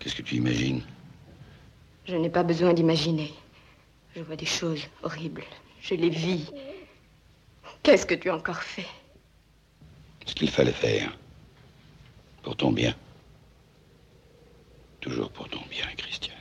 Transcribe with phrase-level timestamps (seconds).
[0.00, 0.82] Qu'est-ce que tu imagines?
[2.06, 3.32] Je n'ai pas besoin d'imaginer.
[4.16, 5.44] Je vois des choses horribles.
[5.82, 6.50] Je les vis.
[7.82, 8.88] Qu'est-ce que tu as encore fait?
[10.26, 11.16] Ce qu'il fallait faire.
[12.42, 12.94] Pour ton bien.
[15.00, 16.36] Toujours pour ton bien, Christiane.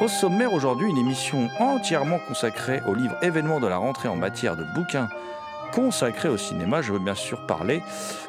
[0.00, 4.54] Au sommaire aujourd'hui, une émission entièrement consacrée au livre événement de la rentrée en matière
[4.56, 5.08] de bouquins
[5.72, 6.82] consacré au cinéma.
[6.82, 7.82] Je veux bien sûr parler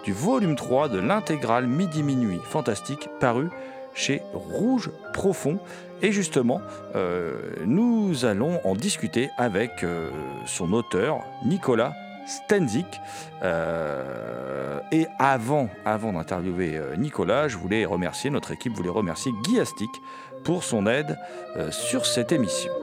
[0.04, 3.50] du volume 3 de l'intégrale Midi Minuit Fantastique paru
[3.94, 5.60] chez Rouge Profond.
[6.02, 6.60] Et justement,
[6.96, 7.36] euh,
[7.68, 10.10] nous allons en discuter avec euh,
[10.48, 11.94] son auteur, Nicolas
[12.26, 13.00] Stenzik.
[13.44, 19.90] Euh, et avant, avant d'interviewer Nicolas, je voulais remercier, notre équipe voulait remercier Guy Astic
[20.44, 21.18] pour son aide
[21.58, 22.79] euh, sur cette émission.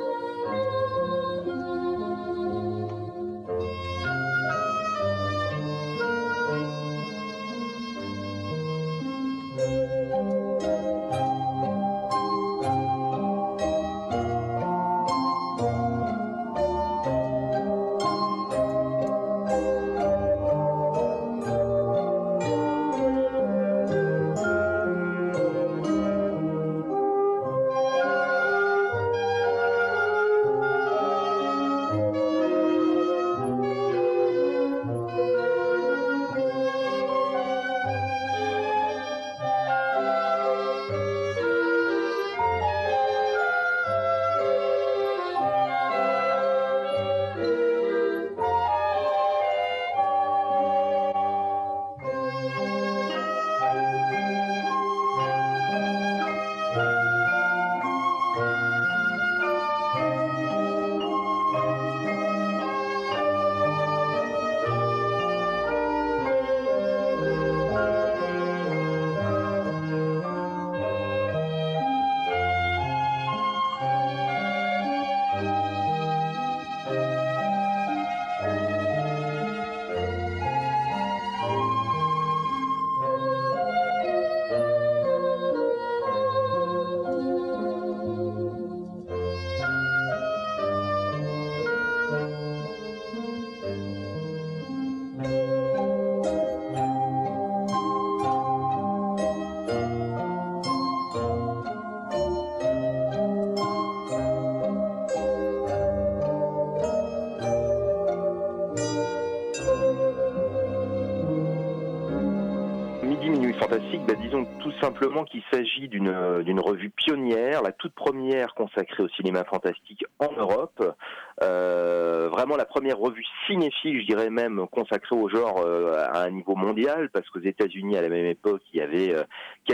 [114.81, 120.05] Simplement qu'il s'agit d'une euh, d'une revue pionnière, la toute première consacrée au cinéma fantastique
[120.19, 120.97] en Europe.
[121.43, 126.31] Euh, vraiment la première revue cinéphile, je dirais même, consacrée au genre euh, à un
[126.31, 129.15] niveau mondial, parce qu'aux États-Unis, à la même époque, il y avait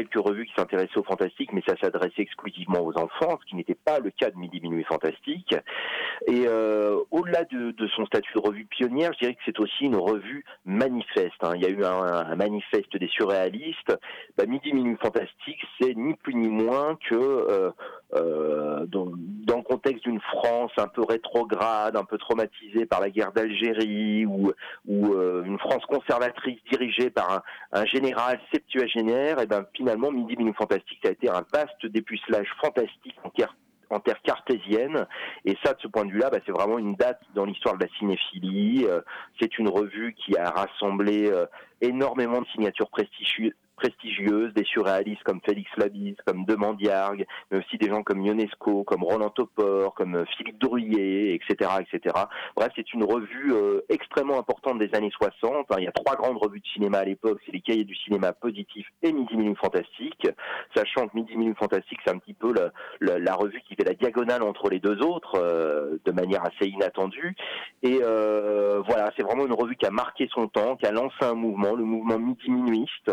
[0.03, 3.75] quelques revues qui s'intéressaient au fantastique, mais ça s'adressait exclusivement aux enfants, ce qui n'était
[3.75, 5.55] pas le cas de Midi Minuit Fantastique.
[6.27, 9.97] Et euh, au-delà de, son statut de revue pionnière, je dirais que c'est aussi une
[9.97, 11.43] revue manifeste.
[11.43, 11.53] hein.
[11.55, 13.97] Il y a eu un, manifeste des surréalistes.
[14.37, 17.73] bah, Midi Minuit Fantastique, c'est ni plus ni moins que
[18.13, 19.42] dans, le
[19.83, 24.53] contexte d'une France un peu rétrograde, un peu traumatisée par la guerre d'Algérie, ou,
[24.87, 25.15] ou
[25.45, 27.43] une France conservatrice dirigée par
[27.73, 32.49] un, général septuagénaire, et ben finalement Midi Minuit Fantastique, ça a été un vaste dépucelage
[32.61, 33.31] fantastique en
[33.93, 35.07] en terre cartésienne.
[35.45, 37.85] Et ça, de ce point de vue-là, bah, c'est vraiment une date dans l'histoire de
[37.85, 38.87] la cinéphilie.
[38.89, 39.01] Euh,
[39.41, 41.47] c'est une revue qui a rassemblé euh,
[41.81, 43.53] énormément de signatures prestigieuses
[43.83, 49.03] prestigieuses, des surréalistes comme Félix Labis, comme Demandiargue, mais aussi des gens comme Ionesco, comme
[49.03, 52.15] Roland Topor, comme euh, Philippe Drouillet, etc., etc.
[52.55, 55.67] Bref, c'est une revue euh, extrêmement importante des années 60.
[55.79, 58.33] il y a trois grandes revues de cinéma à l'époque, c'est les Cahiers du cinéma
[58.33, 60.29] positif et Midi Minute Fantastique,
[60.77, 62.55] sachant que Midi Minute Fantastique, c'est un petit peu
[63.01, 67.35] la, revue qui fait la diagonale entre les deux autres, euh, de manière assez inattendue.
[67.83, 71.35] Et voilà, c'est vraiment une revue qui a marqué son temps, qui a lancé un
[71.35, 73.11] mouvement, le mouvement midi minuiste.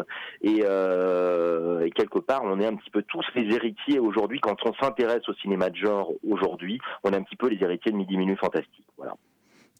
[0.60, 4.40] Et euh, et, quelque part, on est un petit peu tous les héritiers aujourd'hui.
[4.42, 7.92] Quand on s'intéresse au cinéma de genre aujourd'hui, on est un petit peu les héritiers
[7.92, 8.86] de Midi Minute Fantastique.
[8.98, 9.16] Voilà.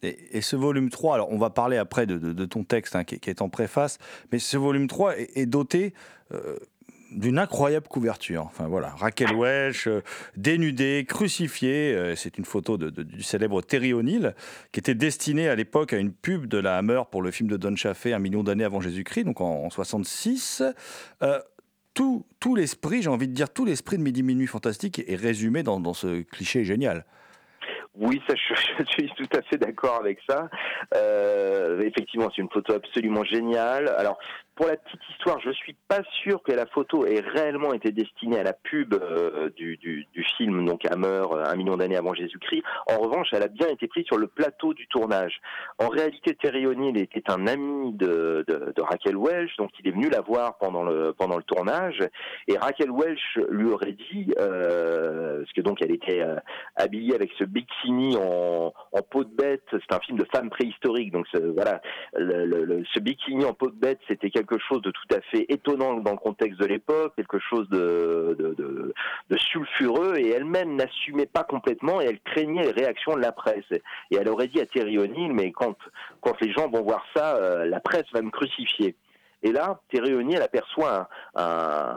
[0.02, 3.42] Et, ce volume 3, alors on va parler après de, ton texte hein, qui, est
[3.42, 3.98] en préface,
[4.32, 5.92] mais ce volume 3 est, doté
[6.32, 6.56] euh,
[7.10, 8.44] d'une incroyable couverture.
[8.46, 10.02] Enfin voilà, Raquel Welch, euh,
[10.36, 11.94] dénudée, crucifiée.
[11.94, 14.34] Euh, c'est une photo du célèbre Terry O'Neill,
[14.72, 17.56] qui était destinée à l'époque à une pub de la Hammer pour le film de
[17.56, 20.62] Don Chaffee, un million d'années avant Jésus-Christ, donc en, 66.
[21.22, 21.38] Euh,
[21.94, 25.92] tout, l'esprit, j'ai envie de dire, tout l'esprit de Midi Minuit Fantastique est résumé dans
[25.92, 27.04] ce cliché génial.
[28.00, 30.48] Oui, je, suis tout à fait d'accord avec ça.
[30.96, 33.88] Euh, effectivement, c'est une photo absolument géniale.
[33.98, 34.18] Alors,
[34.60, 38.38] pour la petite histoire, je suis pas sûr que la photo ait réellement été destinée
[38.38, 40.06] à la pub euh, du,
[40.36, 42.62] film, donc Hammer, un million d'années avant Jésus-Christ.
[42.90, 45.40] En revanche, elle a bien été prise sur le plateau du tournage.
[45.78, 50.08] En réalité, Terry O'Neill était un ami de, de, Raquel Welch, donc il est venu
[50.10, 52.00] la voir pendant le pendant le tournage.
[52.46, 56.36] Et Raquel Welch lui aurait dit, euh, parce que donc elle était euh,
[56.76, 58.72] habillée avec ce bikini en,
[59.10, 59.64] peau de bête.
[59.70, 61.80] C'est un film de femme préhistorique, donc voilà,
[62.14, 65.46] le, le, ce bikini en peau de bête, c'était quelque chose de tout à fait
[65.48, 71.44] étonnant dans le contexte de l'époque, quelque chose de, de, sulfureux, et elle-même n'assumait pas
[71.44, 73.64] complètement, et elle craignait les réactions de la presse.
[74.10, 75.76] Et elle aurait dit à Thierry O'Neill, mais quand,
[76.20, 78.94] quand les gens vont voir ça, euh, la presse va me crucifier.
[79.42, 81.94] Et là, Thierry O'Neill aperçoit un,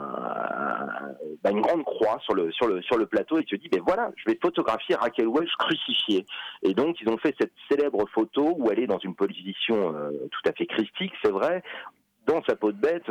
[1.50, 5.28] une grande croix sur le, plateau et se dit, ben voilà, je vais photographier Raquel
[5.28, 6.24] Welch crucifiée.
[6.62, 10.10] Et donc, ils ont fait cette célèbre photo où elle est dans une position euh,
[10.30, 11.62] tout à fait christique, c'est vrai,
[12.26, 13.04] dans sa peau de bête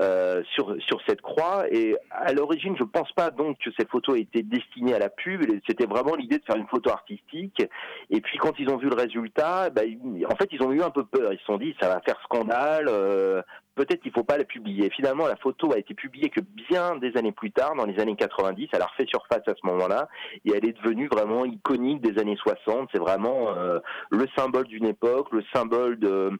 [0.00, 1.64] euh, sur cette croix.
[1.70, 5.08] Et à l'origine je pense pas donc que cette photo ait été destinée à la
[5.08, 5.42] pub.
[5.66, 7.62] C'était vraiment l'idée de faire une photo artistique.
[8.10, 9.82] Et puis quand ils ont vu le résultat bah,
[10.30, 11.32] en fait ils ont eu un peu peur.
[11.32, 13.42] Ils se sont dit ça va faire scandale euh,
[13.74, 14.90] peut-être qu'il faut pas la publier.
[14.90, 18.16] Finalement la photo a été publiée que bien des années plus tard dans les années
[18.16, 20.08] 90 elle a refait surface à ce moment-là.
[20.44, 23.78] Et elle est devenue vraiment iconique des années 60 c'est vraiment euh,
[24.10, 26.30] le symbole d'une époque le symbole de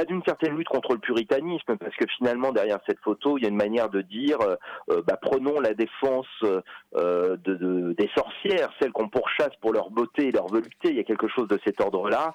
[0.00, 3.44] bah, d'une certaine lutte contre le puritanisme, parce que finalement derrière cette photo, il y
[3.44, 4.56] a une manière de dire, euh,
[4.90, 10.28] euh, bah, prenons la défense euh, de, des sorcières, celles qu'on pourchasse pour leur beauté
[10.28, 10.88] et leur volupté.
[10.88, 12.32] Il y a quelque chose de cet ordre-là,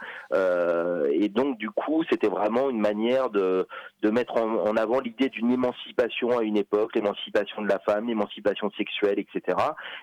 [1.12, 3.68] et donc du coup, c'était vraiment une manière de,
[4.04, 8.70] de mettre en, avant l'idée d'une émancipation à une époque, l'émancipation de la femme, l'émancipation
[8.78, 9.58] sexuelle, etc.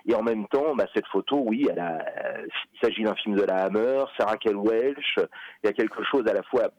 [0.07, 2.05] Et en même temps, bah, cette photo, oui, elle a,
[2.75, 5.19] il s'agit d'un film de la Hammer, Sarah Kell Welch.
[5.63, 6.73] Il y a quelque chose à la fois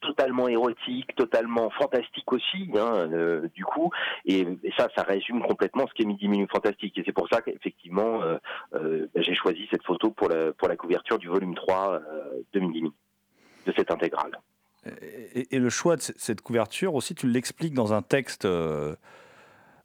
[0.00, 3.90] totalement érotique, totalement fantastique aussi, hein, euh, du coup,
[4.24, 4.46] et,
[4.76, 8.36] ça, ça résume complètement ce qu'est Midi Minute Fantastique, et c'est pour ça qu'effectivement, euh,
[8.74, 12.00] euh, j'ai choisi cette photo pour la, pour la couverture du volume 3
[12.52, 12.94] de Midi Minute,
[13.66, 14.38] de cette intégrale.
[15.50, 18.46] Et, le choix de cette couverture aussi, tu l'expliques dans un texte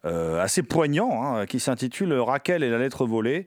[0.03, 3.45] euh, assez poignant hein, qui s'intitule Raquel et la lettre volée,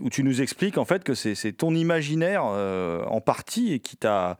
[0.00, 3.98] où tu nous expliques en fait que c'est ton imaginaire euh, en partie et qui
[3.98, 4.38] t'a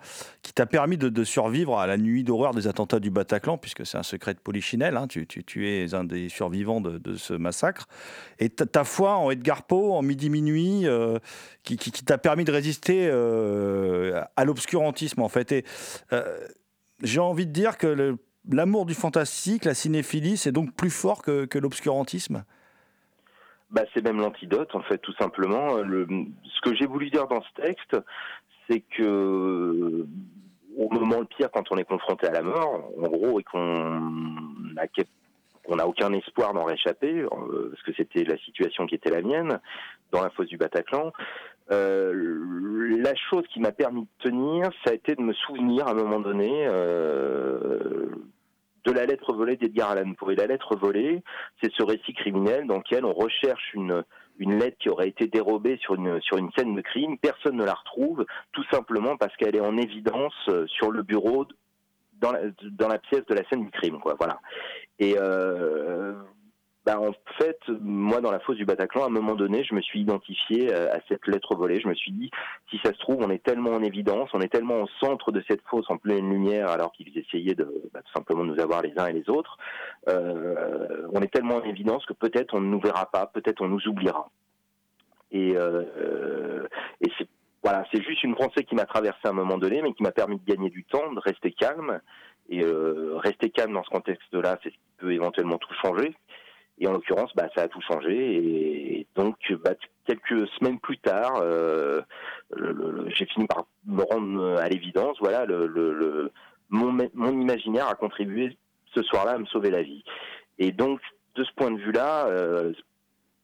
[0.71, 4.33] permis de, survivre à la nuit d'horreur des attentats du Bataclan, puisque c'est un secret
[4.33, 5.27] de Polichinelle, hein, tu,
[5.69, 7.87] es un des survivants de, ce massacre.
[8.39, 11.19] Et ta, foi en Edgar Poe, en midi-minuit, euh,
[11.65, 15.53] qui, t'a permis de résister à l'obscurantisme en fait.
[15.53, 15.65] Et
[17.03, 18.17] j'ai envie de dire que
[18.51, 22.45] l'amour du fantastique, la cinéphilie, c'est donc plus fort que, l'obscurantisme?
[23.71, 25.77] Bah, C'est même l'antidote, en fait, tout simplement.
[25.77, 26.07] Le,
[26.45, 27.97] ce que j'ai voulu dire dans ce texte,
[28.69, 30.07] c'est que
[30.77, 34.01] au moment le pire, quand on est confronté à la mort, en gros, et qu'on
[35.77, 39.61] n'a aucun espoir d'en réchapper, euh, parce que c'était la situation qui était la mienne,
[40.11, 41.13] dans la fosse du Bataclan,
[41.71, 45.93] euh, la chose qui m'a permis de tenir, ça a été de me souvenir à
[45.93, 48.09] un moment donné euh,
[48.85, 50.33] de la lettre volée d'Edgar Allan Poe.
[50.33, 51.23] Et la lettre volée,
[51.63, 54.05] c'est ce récit criminel dans lequel on recherche une,
[54.39, 57.19] une lettre qui aurait été dérobée sur une, sur une scène de crime.
[57.19, 61.47] Personne ne la retrouve, tout simplement parce qu'elle est en évidence euh, sur le bureau
[62.21, 63.99] dans la, dans la pièce de la scène du crime.
[64.19, 64.41] Voilà.
[65.01, 66.15] Euh,
[66.85, 69.81] bah, en fait, moi, dans la fosse du Bataclan, à un moment donné, je me
[69.81, 71.81] suis identifié euh, à cette lettre volée.
[71.81, 72.31] Je me suis dit,
[72.71, 75.45] si ça se trouve, on est tellement en évidence, on est tellement au centre de
[75.49, 78.93] cette fosse en pleine lumière, alors qu'ils essayaient de bah, tout simplement nous avoir les
[78.99, 79.59] uns et les autres.
[80.09, 83.69] Euh, on est tellement en évidence que peut-être on ne nous verra pas, peut-être on
[83.69, 84.29] nous oubliera.
[85.31, 86.67] Et, euh,
[87.01, 87.29] et c'est
[87.65, 90.11] voilà, c'est juste une pensée qui m'a traversé à un moment donné, mais qui m'a
[90.11, 92.01] permis de gagner du temps, de rester calme.
[92.49, 96.17] Et euh, rester calme dans ce contexte-là, c'est ce qui peut éventuellement tout changer.
[96.83, 98.13] Et en l'occurrence, bah, ça a tout changé.
[98.13, 99.75] Et donc, bah,
[100.05, 102.01] quelques semaines plus tard, euh,
[103.07, 105.17] j'ai fini par me rendre à l'évidence.
[105.21, 105.47] Voilà,
[106.71, 108.59] mon, imaginaire a contribué
[108.97, 110.03] ce soir-là à me sauver la vie.
[110.59, 111.01] Et donc,
[111.37, 112.73] de ce point de vue-là, euh,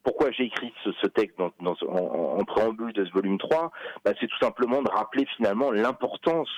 [0.02, 3.71] pourquoi j'ai écrit ce, texte en, préambule de ce volume 3
[4.04, 6.50] bah, C'est tout simplement de rappeler finalement l'importance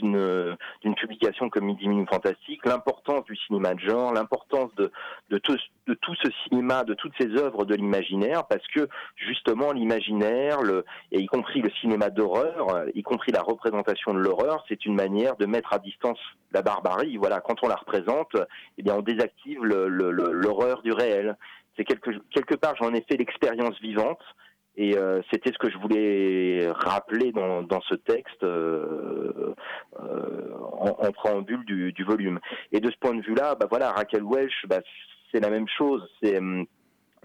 [0.00, 4.90] d'une d'une publication comme Midi Minute Fantastique, l'importance du cinéma de genre, l'importance de
[5.38, 5.56] tout
[6.22, 10.58] ce cinéma, de toutes ces œuvres de l'imaginaire, parce que justement l'imaginaire,
[11.12, 15.36] et y compris le cinéma d'horreur, y compris la représentation de l'horreur, c'est une manière
[15.36, 16.18] de mettre à distance
[16.52, 17.16] la barbarie.
[17.16, 18.36] Voilà, quand on la représente,
[18.78, 21.36] eh bien on désactive l'horreur du réel.
[21.76, 24.20] C'est quelque quelque part j'en ai fait l'expérience vivante.
[24.76, 29.54] Et euh, c'était ce que je voulais rappeler dans, dans ce texte euh,
[30.00, 32.40] euh, en, en, préambule du, du, volume.
[32.72, 34.80] Et de ce point de vue-là, bah voilà, Raquel Welch, bah,
[35.32, 36.06] c'est la même chose.
[36.22, 36.66] C'est hum,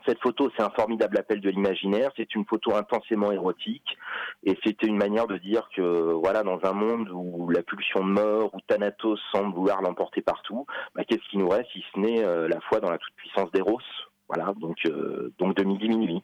[0.08, 2.12] cette photo, c'est un formidable appel de l'imaginaire.
[2.18, 3.98] C'est une photo intensément érotique,
[4.44, 8.12] et c'était une manière de dire que, voilà, dans un monde où la pulsion de
[8.12, 10.66] mort, où Thanatos semble vouloir l'emporter partout,
[10.96, 13.52] bah, qu'est-ce qui nous reste si ce n'est euh, la foi dans la toute puissance
[13.52, 13.82] d'Eros?
[14.34, 16.22] Voilà, donc euh, donc de midi minuit.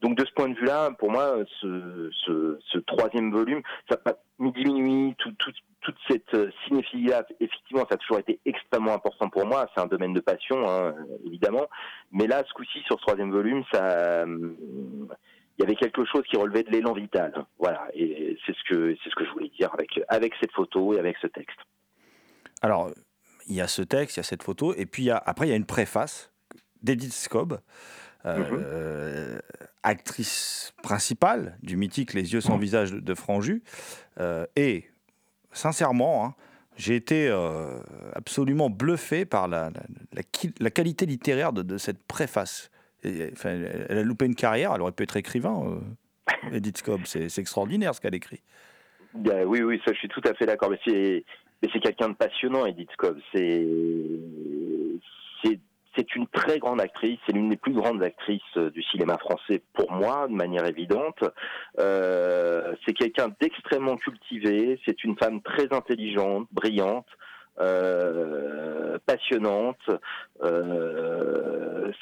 [0.00, 3.98] Donc de ce point de vue-là, pour moi, ce, troisième volume, ça
[4.38, 5.52] midi minuit, tout, tout,
[5.82, 9.68] toute cette euh, cinéphilie-là, effectivement, ça a toujours été extrêmement important pour moi.
[9.74, 10.94] C'est un domaine de passion, hein,
[11.26, 11.66] évidemment.
[12.12, 16.38] Mais là, ce coup-ci, sur ce troisième volume, ça, il y avait quelque chose qui
[16.38, 17.44] relevait de l'élan vital.
[17.58, 20.94] Voilà, et c'est ce que c'est ce que je voulais dire avec avec cette photo
[20.94, 21.58] et avec ce texte.
[22.62, 22.90] Alors,
[23.48, 25.52] il y a ce texte, il y a cette photo, et puis après il y
[25.52, 26.30] a une préface
[26.82, 27.60] d'Edith Scobb,
[28.26, 29.40] euh, mmh.
[29.82, 32.60] actrice principale du mythique Les yeux sans mmh.
[32.60, 33.62] visage de, Franju.
[34.18, 34.86] Euh, et
[35.52, 36.34] sincèrement, hein,
[36.76, 37.80] j'ai été euh,
[38.14, 39.70] absolument bluffé par la,
[40.12, 40.22] la,
[40.60, 42.70] la qualité littéraire de, de cette préface.
[43.02, 43.50] Et, enfin,
[43.88, 45.64] elle a loupé une carrière, elle aurait pu être écrivain.
[45.66, 45.80] Euh,
[46.52, 48.40] Edith Scobb, c'est extraordinaire ce qu'elle écrit.
[49.14, 50.70] Ben, oui, oui, ça je suis tout à fait d'accord.
[50.70, 51.24] Mais c'est,
[51.62, 53.18] mais c'est quelqu'un de passionnant, Edith Scobb.
[53.34, 53.66] C'est,
[55.96, 59.62] c'est une très grande actrice, c'est l'une des plus grandes actrices euh, du cinéma français
[59.74, 61.22] pour moi, de manière évidente.
[61.78, 67.06] Euh, c'est quelqu'un d'extrêmement cultivé, c'est une femme très intelligente, brillante.
[67.58, 69.90] Euh, passionnante,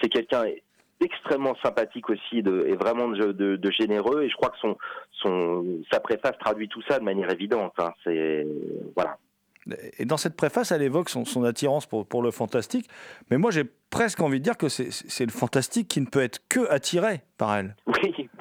[0.00, 0.44] c'est quelqu'un
[1.00, 4.58] extrêmement sympathique aussi et vraiment de, généreux et je crois que
[5.20, 7.92] son, sa préface traduit tout ça de manière évidente hein.
[8.04, 8.46] c'est
[8.94, 9.16] voilà
[9.98, 12.88] et dans cette préface, elle évoque son, attirance pour, le fantastique.
[13.30, 13.50] Mais moi,
[13.90, 17.56] presque envie de dire que c'est le fantastique qui ne peut être que attiré par
[17.56, 17.76] elle.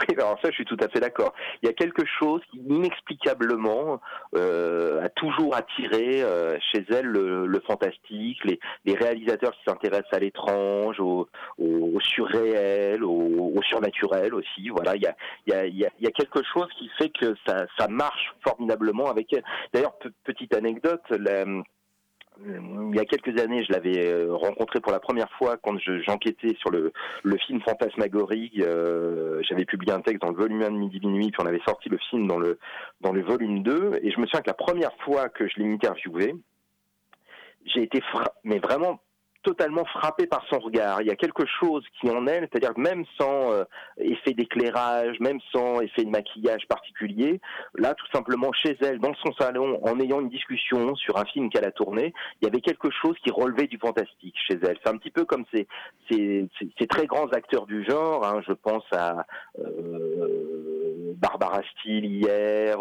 [0.10, 1.34] Oui, alors ça, je suis tout à fait d'accord.
[1.62, 4.00] Il y a quelque chose qui, inexplicablement,
[4.36, 8.60] euh, a toujours attiré euh, chez elle le, fantastique, les,
[8.94, 11.28] réalisateurs qui s'intéressent à l'étrange, au,
[12.00, 14.70] surréel, au, surnaturel aussi.
[14.70, 15.04] Voilà, il
[15.48, 19.44] y a quelque chose qui fait que ça, ça marche formidablement avec elle.
[19.74, 21.46] D'ailleurs, petite anecdote, la,
[22.46, 26.56] il y a quelques années, je l'avais euh, rencontré pour la première fois quand j'enquêtais
[26.60, 26.92] sur le,
[27.24, 28.52] le, film Fantasmagorie.
[28.60, 31.62] Euh, J'avais publié un texte dans le volume 1 de Midi Minuit, puis on avait
[31.68, 32.60] sorti le film dans le,
[33.02, 34.00] dans le volume 2.
[34.04, 36.36] Et je me souviens que la première fois que je l'ai interviewé,
[37.66, 38.02] j'ai été
[38.44, 39.00] mais vraiment
[39.48, 41.02] totalement frappé par son regard.
[41.02, 43.64] Il y a quelque chose qui en elle, c'est-à-dire même sans euh,
[43.98, 47.40] effet d'éclairage, même sans effet de maquillage particulier,
[47.74, 51.50] là, tout simplement chez elle, dans son salon, en ayant une discussion sur un film
[51.50, 54.78] qu'elle a tourné, il y avait quelque chose qui relevait du fantastique chez elle.
[54.84, 55.66] C'est un petit peu comme ces,
[56.90, 59.26] très grands acteurs du genre, hein, je pense à...
[59.60, 60.58] Euh,
[61.18, 62.78] Barbara Steele hier,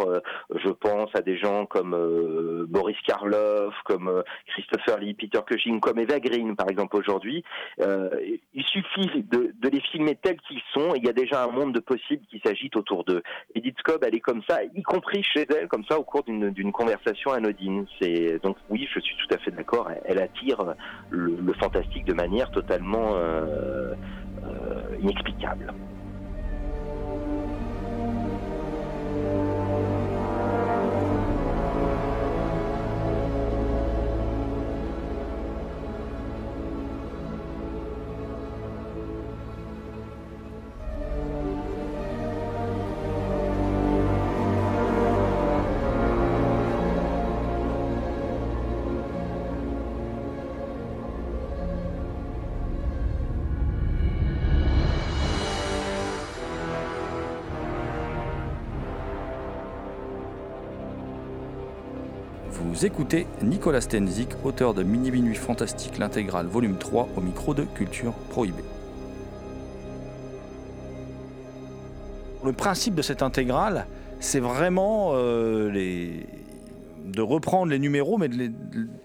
[0.55, 6.21] je pense à des gens comme Boris Karloff, comme Christopher Lee, Peter Cushing, comme Eva
[6.21, 7.45] Green par exemple aujourd'hui.
[7.79, 11.75] il suffit de, les filmer tels qu'ils sont et il y a déjà un monde
[11.75, 13.23] de possibles qui s'agite autour d'eux.
[13.55, 16.73] Edith Cobb, elle est comme ça, y compris chez elle, comme ça au cours d'une
[16.73, 17.87] conversation anodine.
[18.01, 19.91] C'est donc oui, je suis tout à fait d'accord.
[20.05, 20.75] Elle, attire
[21.11, 23.95] le, le, fantastique de manière totalement euh,
[24.45, 25.73] euh, inexplicable.
[62.83, 68.13] Écoutez Nicolas Stenzik, auteur de Mini Minuit Fantastique, l'intégrale volume 3 au micro de Culture
[68.29, 68.63] Prohibée.
[72.45, 73.87] Le principe de cette intégrale,
[74.21, 76.27] c'est vraiment euh, les...
[77.07, 78.53] de reprendre les numéros, mais de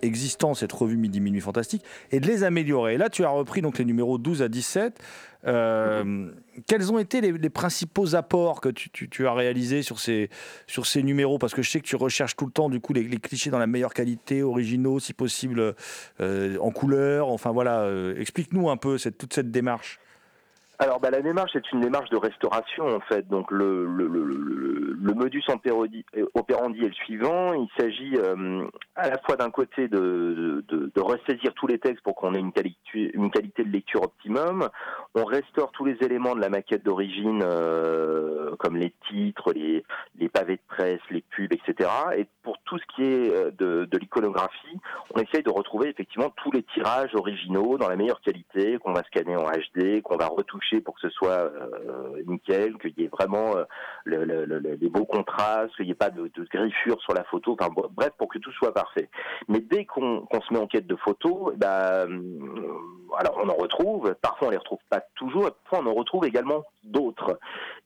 [0.01, 2.95] l'existant, cette revue Midi Minuit Fantastique, et de les améliorer.
[2.95, 4.99] Et là, tu as repris donc les numéros 12 à 17.
[5.47, 6.29] Euh,
[6.67, 10.29] quels ont été les, principaux apports que tu, as réalisés sur ces,
[10.67, 11.39] sur ces numéros?
[11.39, 13.59] Parce que je sais que tu recherches tout le temps du coup les, clichés dans
[13.59, 15.75] la meilleure qualité, originaux si possible,
[16.19, 17.29] euh, en couleur.
[17.29, 19.99] Enfin voilà, euh, explique-nous un peu toute cette démarche.
[20.81, 23.27] Alors bah, la démarche est une démarche de restauration en fait.
[23.27, 23.85] Donc le,
[25.13, 25.43] modus
[26.33, 27.53] operandi, est le suivant.
[27.53, 30.63] Il s'agit euh, à la fois d'un côté de,
[30.97, 34.69] ressaisir tous les textes pour qu'on ait une qualité, de lecture optimum.
[35.13, 39.83] On restaure tous les éléments de la maquette d'origine euh, comme les titres, les,
[40.29, 41.89] pavés de presse, les pubs, etc.
[42.17, 44.79] Et pour tout ce qui est euh, de l'iconographie,
[45.13, 49.03] on essaye de retrouver effectivement tous les tirages originaux dans la meilleure qualité qu'on va
[49.03, 53.09] scanner en HD, qu'on va retoucher pour que ce soit euh, nickel, qu'il y ait
[53.09, 53.65] vraiment euh,
[54.05, 57.57] les beaux contrastes, qu'il n'y ait pas de, de, griffures sur la photo,
[57.91, 59.09] bref, pour que tout soit parfait.
[59.47, 62.05] Mais dès qu'on se met en quête de photos, bah,
[63.17, 66.63] alors on en retrouve, parfois on les retrouve pas toujours, parfois on en retrouve également
[66.83, 67.39] d'autres.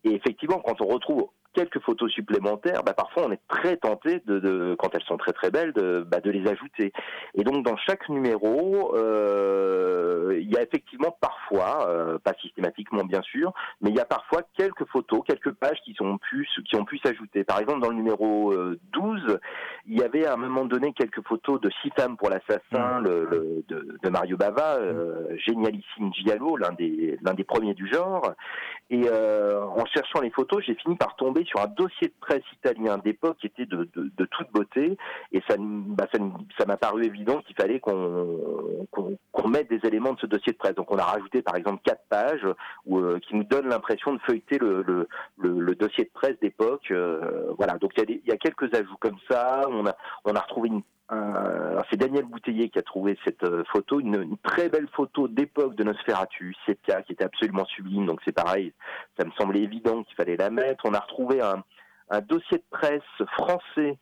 [0.04, 4.76] Et effectivement, quand on retrouve quelques photos supplémentaires, bah, parfois on est très tenté de,
[4.78, 6.92] quand elles sont très très belles, de, bah, de les ajouter.
[7.34, 13.22] Et donc dans chaque numéro, euh, il y a effectivement parfois, euh, pas systématiquement bien
[13.22, 16.86] sûr, mais il y a parfois quelques photos, quelques pages qui sont plus qui ont
[16.86, 17.44] pu s'ajouter.
[17.44, 18.54] Par exemple dans le numéro
[18.92, 19.38] 12, euh,
[19.88, 23.64] il y avait à un moment donné quelques photos de six femmes pour l'assassin, le,
[23.70, 28.34] de, de, Mario Bava, euh, génialissime Giallo, l'un des l'un des premiers du genre.
[28.90, 32.98] Et en cherchant les photos, j'ai fini par tomber sur un dossier de presse italien
[32.98, 34.98] d'époque qui était de, toute beauté,
[35.32, 36.08] et ça bah,
[36.58, 40.76] ça m'a paru évident qu'il fallait qu'on mette des éléments de ce dossier de presse.
[40.76, 42.46] Donc on a rajouté par exemple quatre pages
[42.92, 45.08] euh, qui nous donnent l'impression de feuilleter le,
[45.76, 46.92] dossier de presse d'époque.
[46.92, 49.62] Euh, voilà, donc il y, y, a quelques ajouts comme ça.
[49.70, 50.82] On a on a retrouvé une
[51.90, 55.84] c'est Daniel Bouteiller qui a trouvé cette euh, photo, une, très belle photo d'époque de
[55.84, 58.06] Nosferatu, Sepia, qui était absolument sublime.
[58.06, 58.74] Donc c'est pareil,
[59.18, 60.86] ça me semblait évident qu'il fallait la mettre.
[60.86, 61.64] On a retrouvé un,
[62.22, 63.02] dossier de presse
[63.34, 63.96] français euh,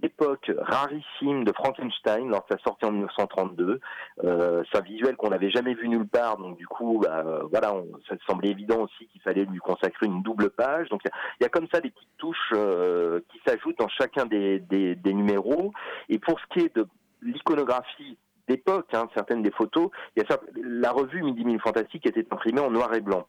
[0.00, 3.80] d'époque rarissime de Frankenstein lors de sa sortie en 1932.
[4.24, 7.42] Euh, c'est un visuel qu'on n'avait jamais vu nulle part, donc du coup, bah, euh,
[7.50, 7.74] voilà,
[8.08, 10.88] ça semblait évident aussi qu'il fallait lui consacrer une double page.
[10.88, 14.58] Donc il y, a comme ça des petites touches euh, qui s'ajoutent dans chacun des,
[14.60, 15.72] des, des numéros.
[16.08, 16.86] Et pour ce qui est de
[17.22, 22.26] l'iconographie d'époque, hein, certaines des photos, il y a la revue Midi Mille Fantastique était
[22.30, 23.26] imprimée en noir et blanc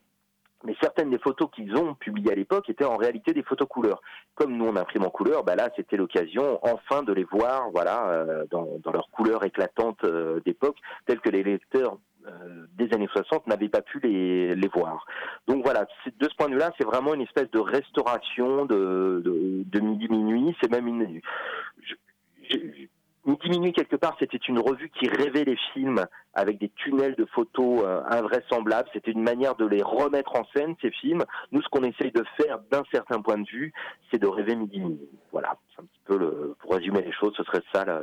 [0.64, 4.02] mais certaines des photos qu'ils ont publiées à l'époque étaient en réalité des photos couleurs.
[4.34, 8.08] Comme nous on imprime en couleur, bah là c'était l'occasion enfin de les voir, voilà,
[8.10, 11.96] euh, dans, dans, leur couleur éclatante euh, d'époque, telles que les lecteurs
[12.26, 15.06] euh, des années 60 n'avaient pas pu les, voir.
[15.48, 20.08] Donc voilà, de ce point de vue-là, c'est vraiment une espèce de restauration de, midi
[20.08, 20.54] minuit.
[20.60, 21.20] C'est même une,
[23.24, 27.82] Minuit, quelque part, c'était une revue qui rêvait les films avec des tunnels de photos
[27.84, 28.88] euh, invraisemblables.
[28.92, 31.24] C'était une manière de les remettre en scène, ces films.
[31.52, 33.72] Nous, ce qu'on essaye de faire, d'un certain point de vue,
[34.10, 35.08] c'est de rêver midi minuit.
[35.32, 38.00] Voilà, c'est un petit peu le, pour résumer les choses, ce serait ça la,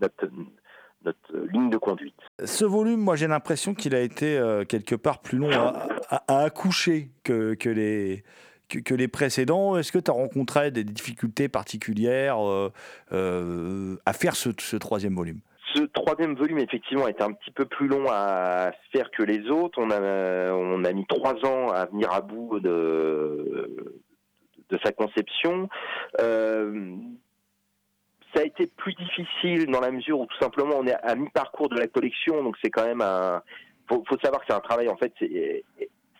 [0.00, 0.30] notre,
[1.04, 2.18] notre ligne de conduite.
[2.44, 5.88] Ce volume, moi, j'ai l'impression qu'il a été euh, quelque part plus long à,
[6.28, 8.24] à, accoucher que, que les
[8.68, 9.76] que, les précédents.
[9.76, 12.72] Est-ce que tu as rencontré des difficultés particulières euh,
[13.12, 15.40] euh, à faire ce, troisième volume?
[15.74, 19.78] Ce troisième volume, effectivement, était un petit peu plus long à faire que les autres.
[19.80, 23.98] On a, on a mis trois ans à venir à bout de,
[24.70, 25.68] de sa conception.
[26.20, 26.96] Euh,
[28.34, 31.68] ça a été plus difficile dans la mesure où tout simplement on est à mi-parcours
[31.68, 33.42] de la collection, donc c'est quand même un.
[33.88, 35.12] Faut, faut savoir que c'est un travail en fait.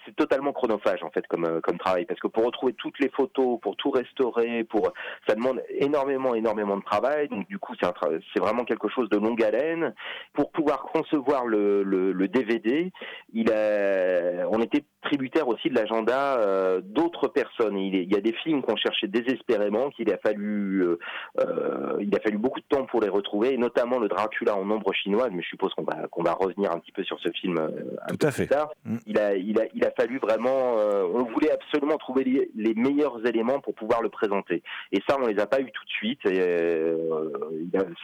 [0.09, 3.09] C'est, totalement chronophage en fait comme euh, comme travail parce que pour retrouver toutes les
[3.11, 4.92] photos, pour tout restaurer, pour
[5.27, 7.29] ça demande énormément énormément de travail.
[7.29, 9.94] Donc du coup c'est tra- c'est vraiment quelque chose de longue haleine.
[10.33, 12.90] Pour pouvoir concevoir le, le, le DVD,
[13.33, 17.77] il a, on était tributaire aussi de l'agenda euh, d'autres personnes.
[17.79, 22.38] Il, y a des films qu'on cherchait désespérément, qu'il a fallu euh, il a fallu
[22.38, 25.31] beaucoup de temps pour les retrouver, et notamment le Dracula en ombre chinoise.
[25.33, 27.68] Mais je suppose qu'on va qu'on va revenir un petit peu sur ce film euh,
[28.03, 28.47] un Tout peu à fait.
[28.47, 28.71] plus tard.
[28.85, 28.97] Mm.
[29.07, 33.24] Il a il a il a fallu vraiment, euh, on voulait absolument trouver les, meilleurs
[33.26, 34.62] éléments pour pouvoir le présenter.
[34.92, 36.20] Et ça, on les a pas eu tout de suite.
[36.26, 37.30] Euh,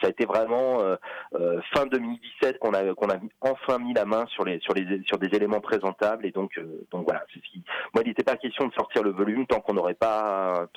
[0.01, 2.81] ça a été vraiment euh, fin 2017 qu'on a
[3.41, 4.59] enfin mis la main sur des
[5.33, 6.25] éléments présentables.
[6.25, 6.51] Et donc
[6.91, 7.23] voilà.
[7.93, 10.67] Moi, il n'était pas question de sortir le volume tant qu'on n'aurait pas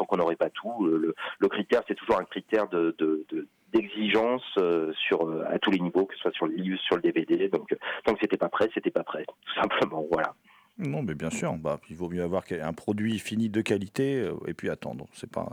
[0.55, 0.87] tout.
[0.87, 6.15] Le, critère, c'est toujours un critère de, de, de- d'exigence à tous les niveaux, que
[6.15, 7.49] ce soit sur le livre, sur le DVD.
[7.49, 10.07] Donc tant que c'était pas prêt, c'était pas prêt, tout simplement.
[10.11, 10.35] Voilà.
[10.79, 14.35] Non, mais bien sûr, bah, il vaut mieux avoir un produit fini de qualité euh,
[14.47, 15.07] et puis attendre.
[15.13, 15.51] C'est pas,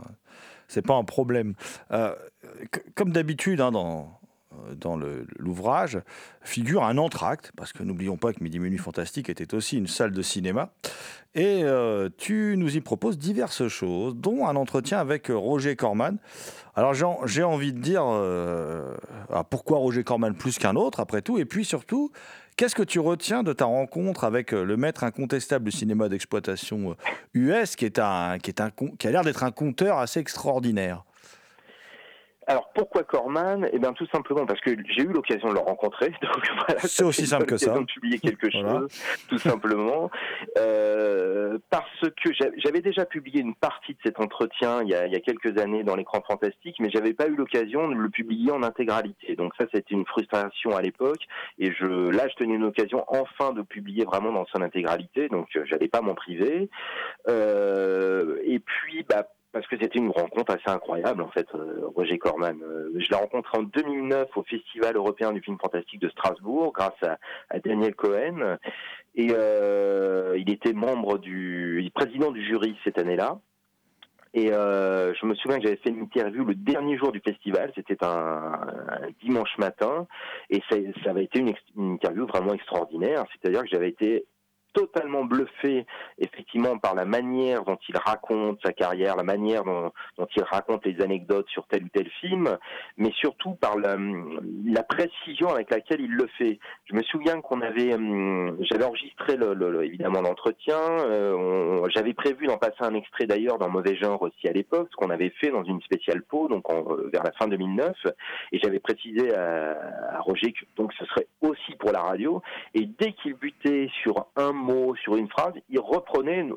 [0.86, 1.54] pas un problème.
[1.90, 2.14] Euh,
[2.94, 4.20] comme d'habitude, hein, dans,
[4.52, 4.96] euh, dans
[5.38, 5.98] l'ouvrage,
[6.42, 10.12] figure un entracte, parce que n'oublions pas que Midi Minuit Fantastique était aussi une salle
[10.12, 10.70] de cinéma.
[11.34, 11.64] Et
[12.16, 16.16] tu nous y proposes diverses choses, dont un entretien avec Roger Corman.
[16.74, 21.20] Alors j'ai en- j'ai envie de dire, ah, pourquoi Roger Corman plus qu'un autre, après
[21.20, 21.36] tout?
[21.36, 22.10] Et puis surtout,
[22.56, 26.92] Qu'est-ce que tu retiens de ta rencontre avec euh, le maître incontestable du cinéma d'exploitation
[26.92, 26.94] euh,
[27.34, 27.76] US,
[28.70, 31.04] con- qui a l'air d'être un conteur assez extraordinaire?
[32.48, 33.68] Alors pourquoi Corman?
[33.72, 36.10] Eh bien tout simplement parce que j'ai eu l'occasion de le rencontrer.
[36.22, 37.78] Donc voilà, C'est aussi simple que ça.
[37.78, 38.86] De publier quelque chose, Voilà.
[39.28, 40.10] tout simplement.
[40.58, 45.06] Euh, parce que j'a- j'avais déjà publié une partie de cet entretien il y a,
[45.06, 48.08] il y a quelques années dans l'écran fantastique, mais j'avais pas eu l'occasion de le
[48.08, 49.36] publier en intégralité.
[49.36, 51.20] Donc ça, c'était une frustration à l'époque.
[51.58, 55.28] Et je, là, je tenais une occasion enfin de publier vraiment dans son intégralité.
[55.28, 56.68] Donc euh, j'allais pas m'en priver.
[57.28, 62.18] Euh, et puis, bah, parce que c'était une rencontre assez incroyable en fait, euh, Roger
[62.18, 62.60] Corman.
[62.62, 67.02] Euh, je l'ai rencontré en 2009 au Festival européen du film fantastique de Strasbourg grâce
[67.02, 68.58] à, Daniel Cohen
[69.14, 73.38] et euh, il était membre du, président du jury cette année-là.
[74.34, 78.04] Et je me souviens que j'avais fait une interview le dernier jour du festival, c'était
[78.04, 78.60] un,
[79.22, 80.06] dimanche matin,
[80.50, 80.76] et ça,
[81.08, 83.24] avait été une, une interview vraiment extraordinaire.
[83.32, 84.26] C'est-à-dire que j'avais été
[84.76, 85.86] totalement bluffé
[86.18, 89.90] effectivement par la manière dont il raconte sa carrière, la manière dont,
[90.36, 92.58] il raconte les anecdotes sur tel ou tel film,
[92.98, 93.96] mais surtout par la,
[94.82, 96.58] précision avec laquelle il le fait.
[96.84, 99.38] Je me souviens qu'on avait, hum, j'avais enregistré
[99.82, 104.52] évidemment l'entretien, euh, j'avais prévu d'en passer un extrait d'ailleurs dans Mauvais Genre aussi à
[104.52, 107.96] l'époque, ce qu'on avait fait dans une spéciale peau, donc euh, vers la fin 2009,
[108.52, 109.76] et j'avais précisé à,
[110.12, 111.26] à Roger que donc ce serait
[111.74, 112.40] pour la radio,
[112.74, 116.48] et dès qu'il butait sur un mot, sur une phrase, il reprenait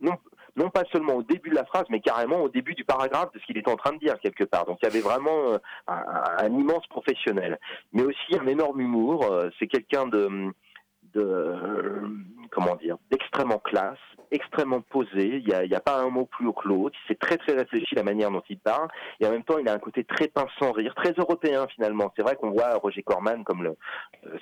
[0.00, 3.38] non, pas seulement au début de la phrase, mais carrément au début du paragraphe de
[3.38, 4.64] ce qu'il était en train de dire quelque part.
[4.66, 6.02] Donc il y avait vraiment euh, un,
[6.38, 7.58] un immense professionnel,
[7.92, 9.24] mais aussi un énorme humour.
[9.24, 10.52] Euh, C'est quelqu'un de,
[11.14, 12.08] de euh,
[12.50, 13.98] comment dire, d'extrêmement classe,
[14.30, 15.42] extrêmement posé.
[15.44, 16.96] Il n'y a, pas un mot plus haut que l'autre.
[17.06, 18.88] C'est très très réfléchi la manière dont il parle,
[19.20, 22.12] et en même temps il a un côté très pince sans rire, très européen finalement.
[22.16, 23.74] C'est vrai qu'on voit Roger Corman comme euh,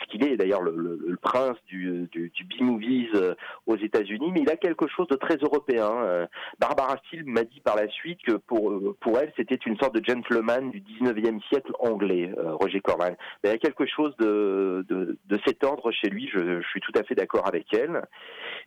[0.01, 3.35] ce qu'il est d'ailleurs le, prince du, du, B-movies euh,
[3.67, 5.91] aux États-Unis, mais il a quelque chose de très européen.
[6.05, 6.27] Euh,
[6.59, 10.05] Barbara Steele m'a dit par la suite que pour pour elle c'était une sorte de
[10.05, 13.17] gentleman du 19e siècle anglais, Roger Corman.
[13.45, 16.29] Il y a quelque chose de, de, de cet ordre chez lui.
[16.33, 18.03] Je, je suis tout à fait d'accord avec elle.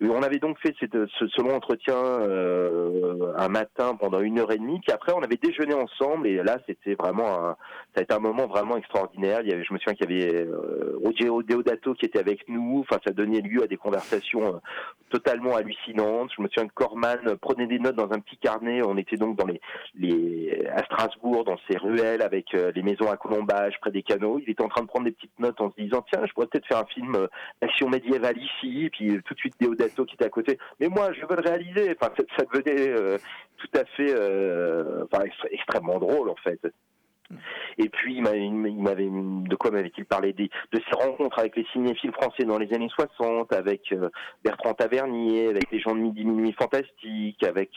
[0.01, 4.52] Et on avait donc fait cette, ce, long entretien euh, un matin pendant une heure
[4.52, 4.80] et demie.
[4.80, 6.28] Puis après, on avait déjeuné ensemble.
[6.28, 7.56] Et là, c'était vraiment un,
[7.95, 9.41] ça a été un moment vraiment extraordinaire.
[9.43, 12.82] Je me souviens qu'il y avait euh, Deodato qui était avec nous.
[12.82, 14.60] Enfin, ça donnait lieu à des conversations euh,
[15.10, 16.32] totalement hallucinantes.
[16.38, 18.82] Je me souviens que Corman prenait des notes dans un petit carnet.
[18.84, 23.17] On était donc dans les, à Strasbourg, dans ces ruelles avec euh, les maisons à
[23.17, 24.39] colombage près des canaux.
[24.39, 26.48] Il était en train de prendre des petites notes en se disant tiens, je pourrais
[26.48, 27.28] peut-être faire un film
[27.62, 28.86] d'action médiévale ici.
[28.86, 30.60] Et puis tout de suite Deodato qui était à côté.
[31.13, 31.95] Je veux le réaliser.
[31.99, 33.17] Enfin, ça, devenait euh,
[33.57, 35.05] tout à fait, euh,
[35.51, 36.59] extrêmement drôle en fait.
[37.77, 40.33] Et puis il m'a- il m'avait de quoi m'avait-il parlé?
[40.33, 44.09] Des, de ses rencontres avec les cinéphiles français dans les années 60, avec euh,
[44.43, 47.71] Bertrand Tavernier, avec les gens de Midi Minuit Fantastique, avec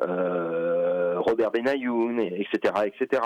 [0.00, 3.22] Robert Benayoun, et- etc., etc.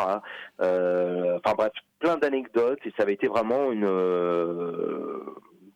[0.58, 3.86] Enfin bref, plein d'anecdotes et ça avait été vraiment une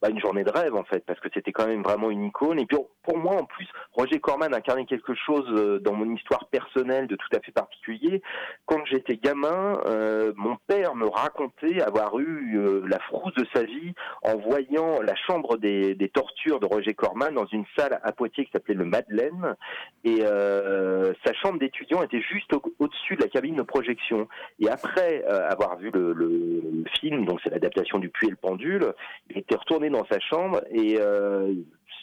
[0.01, 2.59] bah, une journée de rêve en fait, parce que c'était quand même vraiment une icône.
[2.59, 6.47] Et puis pour moi en plus, Roger Corman incarnait quelque chose euh, dans mon histoire
[6.49, 8.21] personnelle de tout à fait particulier.
[8.67, 13.63] Quand j'étais gamin, euh, mon père me racontait avoir eu euh, la frousse de sa
[13.63, 18.45] vie en voyant la chambre des, tortures de Roger Corman dans une salle à Poitiers
[18.45, 19.55] qui s'appelait le Madeleine.
[20.05, 24.29] Et sa chambre d'étudiant était juste au-dessus de la cabine de projection.
[24.61, 28.95] Et après avoir vu le, le, film, donc c'est l'adaptation du Puits et le Pendule,
[29.31, 31.55] il était retourné dans sa chambre et euh,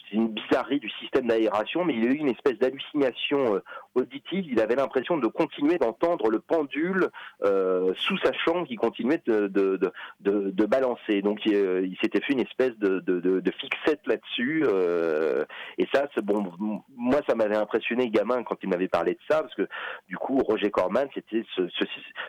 [0.10, 3.64] c'est une bizarrerie du système d'aération, mais il a eu une espèce d'hallucination euh,
[3.96, 4.46] auditive.
[4.50, 7.10] Il avait l'impression de continuer d'entendre le pendule
[7.44, 9.80] euh, sous sa chambre qui continuait de, de,
[10.22, 11.22] de, balancer.
[11.22, 14.64] Donc il, il s'était fait une espèce de, de fixette là-dessus.
[14.66, 15.46] Euh,
[15.78, 16.52] et ça, bon.
[16.96, 19.68] Moi, ça m'avait impressionné gamin quand il m'avait parlé de ça, parce que
[20.08, 21.86] du coup, Roger Corman, c'était ce, ce,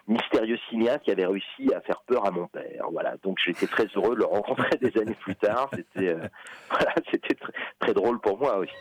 [0.08, 2.86] mystérieux cinéaste qui avait réussi à faire peur à mon père.
[2.90, 3.16] Voilà.
[3.22, 5.68] Donc j'étais très heureux de le rencontrer des années plus tard.
[5.74, 6.20] C'était euh,
[6.70, 7.34] voilà, c'était
[7.78, 8.72] très, drôle pour moi aussi.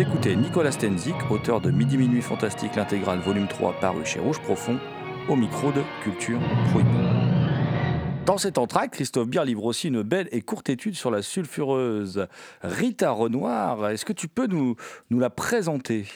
[0.00, 4.78] Écoutez Nicolas Stenzik, auteur de Midi Minuit Fantastique, l'intégrale volume 3 paru chez Rouge Profond,
[5.28, 6.38] au micro de Culture
[6.70, 6.90] Prohibée.
[8.24, 12.28] Dans cet entracte, Christophe Bier livre aussi une belle et courte étude sur la sulfureuse
[12.62, 13.90] Rita Renoir.
[13.90, 14.76] Est-ce que tu peux nous,
[15.10, 16.06] nous la présenter?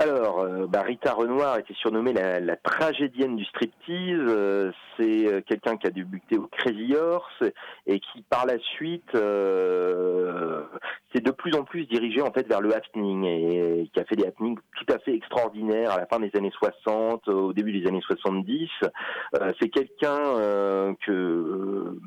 [0.00, 4.20] Alors, euh, bah, Rita Renoir était surnommée la, tragédienne du striptease.
[4.28, 7.42] Euh, c'est euh, quelqu'un qui a débuté au Crazy Horse
[7.84, 9.20] et qui, par la suite, s'est
[11.20, 14.26] de plus en plus dirigé en fait vers le happening et, qui a fait des
[14.26, 18.02] happenings tout à fait extraordinaires à la fin des années 60, au début des années
[18.02, 18.70] 70.
[19.60, 21.98] c'est quelqu'un que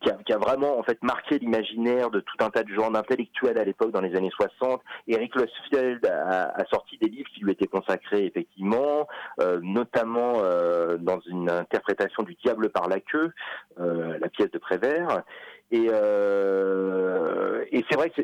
[0.00, 2.90] qui a, qui a, vraiment en fait marqué l'imaginaire de tout un tas de gens
[2.90, 4.80] d'intellectuels à l'époque dans les années 60.
[5.06, 9.06] Eric Losfeld a, a sorti des livres qui lui était consacré effectivement,
[9.40, 13.32] euh, notamment euh, dans une interprétation du Diable par la queue,
[13.80, 15.22] euh, la pièce de Prévert.
[15.70, 18.22] Et, euh, et c'est vrai que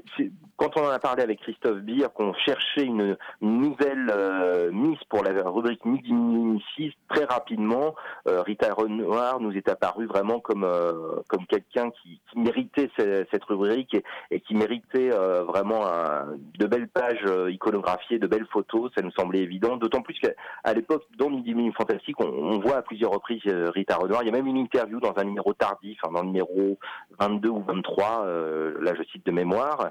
[0.56, 5.22] quand on en a parlé avec Christophe Beer, qu'on cherchait une, nouvelle euh, mise pour
[5.22, 6.62] la rubrique Midi Minuit
[7.08, 7.94] très rapidement,
[8.28, 13.44] euh, Rita Renoir nous est apparue vraiment comme euh, comme quelqu'un qui, qui, méritait cette,
[13.44, 13.96] rubrique
[14.30, 15.84] et, qui méritait euh, vraiment
[16.58, 18.90] de belles pages iconographiées, de belles photos.
[18.96, 22.82] Ça nous semblait évident, d'autant plus qu'à l'époque, dans Midi Fantastique, on, on, voit à
[22.82, 24.22] plusieurs reprises Rita Renoir.
[24.22, 26.78] Il y a même une interview dans un numéro tardif, hein, dans le numéro
[27.18, 28.26] 20 22 ou 23,
[28.80, 29.90] là je cite de mémoire.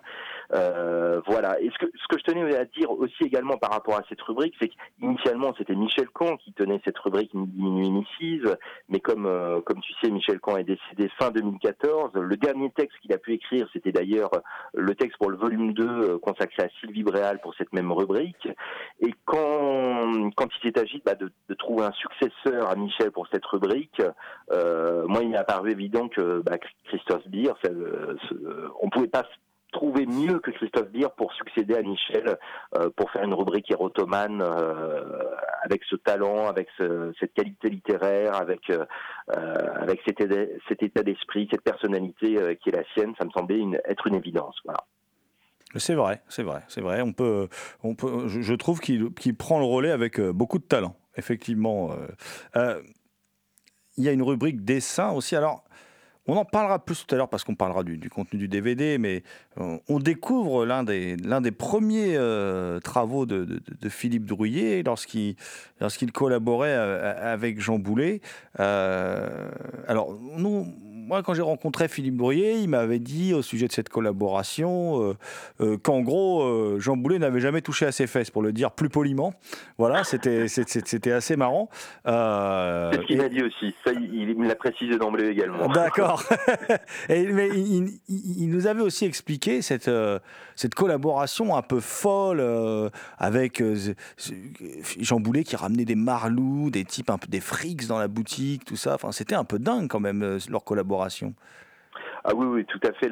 [0.51, 1.59] voilà.
[1.61, 4.69] Et ce que, je tenais à dire aussi également par rapport à cette rubrique, c'est
[4.69, 8.57] qu'initialement c'était Michel Camp qui tenait cette rubrique Minuit Missive,
[8.89, 9.29] mais comme,
[9.65, 12.13] comme tu sais, Michel Camp est décédé fin 2014.
[12.15, 14.31] Le dernier texte qu'il a pu écrire, c'était d'ailleurs
[14.73, 18.47] le texte pour le volume 2 consacré à Sylvie Bréal pour cette même rubrique.
[18.99, 24.01] Et quand, il s'est agi bah, de, trouver un successeur à Michel pour cette rubrique,
[24.51, 28.15] euh, moi, il m'est apparu évident que bah, Christophe Beer, euh,
[28.81, 29.23] on pouvait pas
[29.73, 32.37] trouver mieux que Christophe Beer pour succéder à Michel,
[32.77, 35.03] euh, pour faire une rubrique érotomane euh,
[35.63, 38.85] avec ce talent, avec ce, cette qualité littéraire, avec euh,
[40.05, 40.21] cet,
[40.81, 44.55] état d'esprit, cette personnalité qui est la sienne, ça me semblait être une évidence.
[45.75, 47.01] C'est vrai, c'est vrai, c'est vrai.
[47.01, 47.49] On peut,
[48.27, 51.89] je, trouve qu'il prend le relais avec beaucoup de talent, effectivement.
[52.55, 55.35] il y a une rubrique dessin aussi.
[55.35, 55.63] Alors,
[56.27, 59.23] on en parlera plus tout à l'heure parce qu'on parlera du, contenu du DVD, mais
[59.59, 65.35] euh, on découvre l'un des, l'un des premiers euh, travaux de, Philippe Drouillet lorsqu'il,
[65.81, 68.21] lorsqu'il collaborait euh, avec Jean Boulet.
[68.57, 70.65] alors, nous,
[71.05, 75.15] moi, quand j'ai rencontré Philippe Brouillet, il m'avait dit au sujet de cette collaboration
[75.59, 78.87] euh, qu'en gros, Jean Boulet n'avait jamais touché à ses fesses, pour le dire plus
[78.87, 79.33] poliment.
[79.77, 81.69] Voilà, c'était c'était assez marrant.
[82.05, 83.75] C'est ce qu'il m'a dit aussi.
[83.85, 85.67] Ça, il, me l'a précisé d'emblée également.
[85.67, 86.12] D'accord.
[87.09, 89.89] mais il, nous avait aussi expliqué cette
[90.55, 92.41] cette collaboration un peu folle
[93.17, 93.63] avec
[94.99, 98.65] Jean Boulet qui ramenait des marlous, des types un peu des frics dans la boutique,
[98.65, 98.95] tout ça.
[98.95, 101.33] Enfin, c'était un peu dingue quand même leur collaboration.
[102.23, 103.11] Ah oui, oui, tout à fait.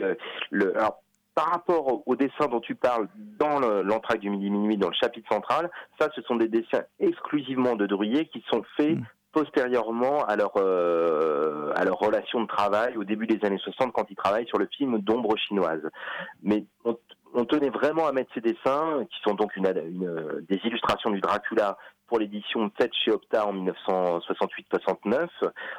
[0.52, 1.02] Le, alors,
[1.36, 5.32] par rapport au dessin dont tu parles dans l'entraque du midi minuit, dans le chapitre
[5.32, 9.06] central, ça, ce sont des dessins exclusivement de Drouillet qui sont faits mm.
[9.32, 14.06] Postérieurement à leur euh, à leur relation de travail au début des années 60 quand
[14.10, 15.82] ils travaillent sur le film d'ombre chinoise.
[16.44, 21.12] Mais on, tenait vraiment à mettre ces dessins qui sont donc une, une, des illustrations
[21.12, 21.78] du Dracula
[22.12, 25.30] pour l'édition faite chez Opta en 1968-69.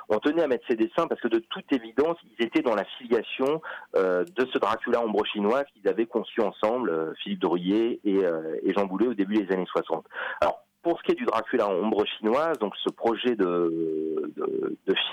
[0.08, 2.86] On tenait à mettre ces dessins parce que de toute évidence, ils étaient dans la
[2.96, 3.60] filiation
[3.96, 8.56] euh, de ce Dracula ombre chinoise qu'ils avaient conçu ensemble, euh, Philippe Drouillet et, euh,
[8.62, 10.06] et Jean Boulet au début des années 60.
[10.40, 14.28] Alors, pour ce qui est du Dracula en ombre chinoise, donc ce projet de,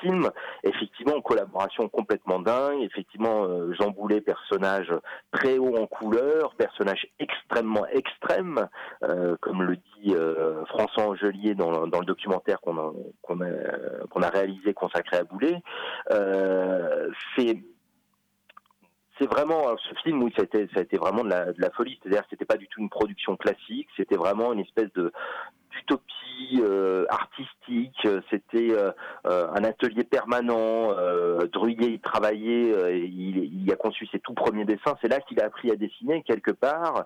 [0.02, 0.30] film,
[0.64, 4.94] effectivement en collaboration complètement dingue, effectivement euh, Jean Boulet, personnage
[5.32, 8.68] très haut en couleur, personnage extrêmement extrême,
[9.04, 15.24] euh, comme le dit euh, François Angelier dans, le documentaire qu'on a, réalisé consacré à
[15.24, 15.62] Boulet.
[17.38, 22.00] c'est vraiment ce film où ça a été, vraiment de la, de la folie.
[22.02, 23.90] C'est-à-dire, c'était pas du tout une production classique.
[23.98, 25.12] C'était vraiment une espèce de
[25.80, 28.08] d'utopie euh, artistique.
[28.30, 28.92] C'était euh,
[29.28, 30.92] euh, un atelier permanent.
[30.98, 34.96] Euh, Druillet, il travaillait, il, il, a conçu ses tout premiers dessins.
[35.02, 37.06] C'est là qu'il a appris à dessiner quelque part.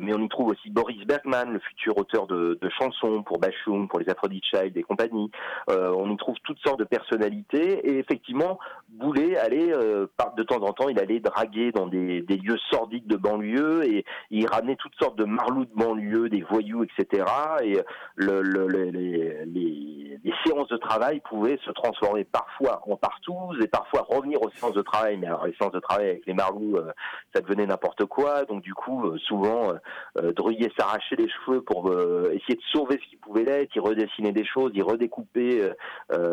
[0.00, 3.88] mais on y trouve aussi Boris Bergman, le futur auteur de, de chansons pour Bashung,
[3.88, 5.30] pour les Aphrodite Child et compagnie.
[5.68, 7.86] on y trouve toutes sortes de personnalités.
[7.88, 12.58] Et effectivement, Boulet allait, de temps en temps, il allait draguer dans des, des lieux
[12.70, 17.24] sordides de banlieue et il ramenait toutes sortes de marlous de banlieue, des voyous, etc.
[17.62, 17.78] Et
[18.16, 24.42] le, le, les, séances de travail pouvaient se transformer parfois en partous et parfois revenir
[24.42, 25.16] aux séances de travail.
[25.18, 26.92] Mais alors les séances de travail avec les marlous, euh,
[27.34, 28.44] ça devenait n'importe quoi.
[28.44, 29.72] Donc du coup, euh, souvent,
[30.18, 30.32] euh,
[30.78, 33.70] s'arrachait les cheveux pour euh, essayer de sauver ce qui pouvait l'être.
[33.74, 35.72] Il redessinait des choses, il redécoupait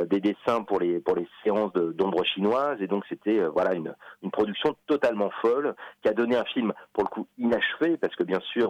[0.09, 2.77] des dessins pour les pour les séances d'ombre chinoise.
[2.81, 7.03] Et donc c'était voilà une, une production totalement folle qui a donné un film pour
[7.03, 8.69] le coup inachevé parce que bien sûr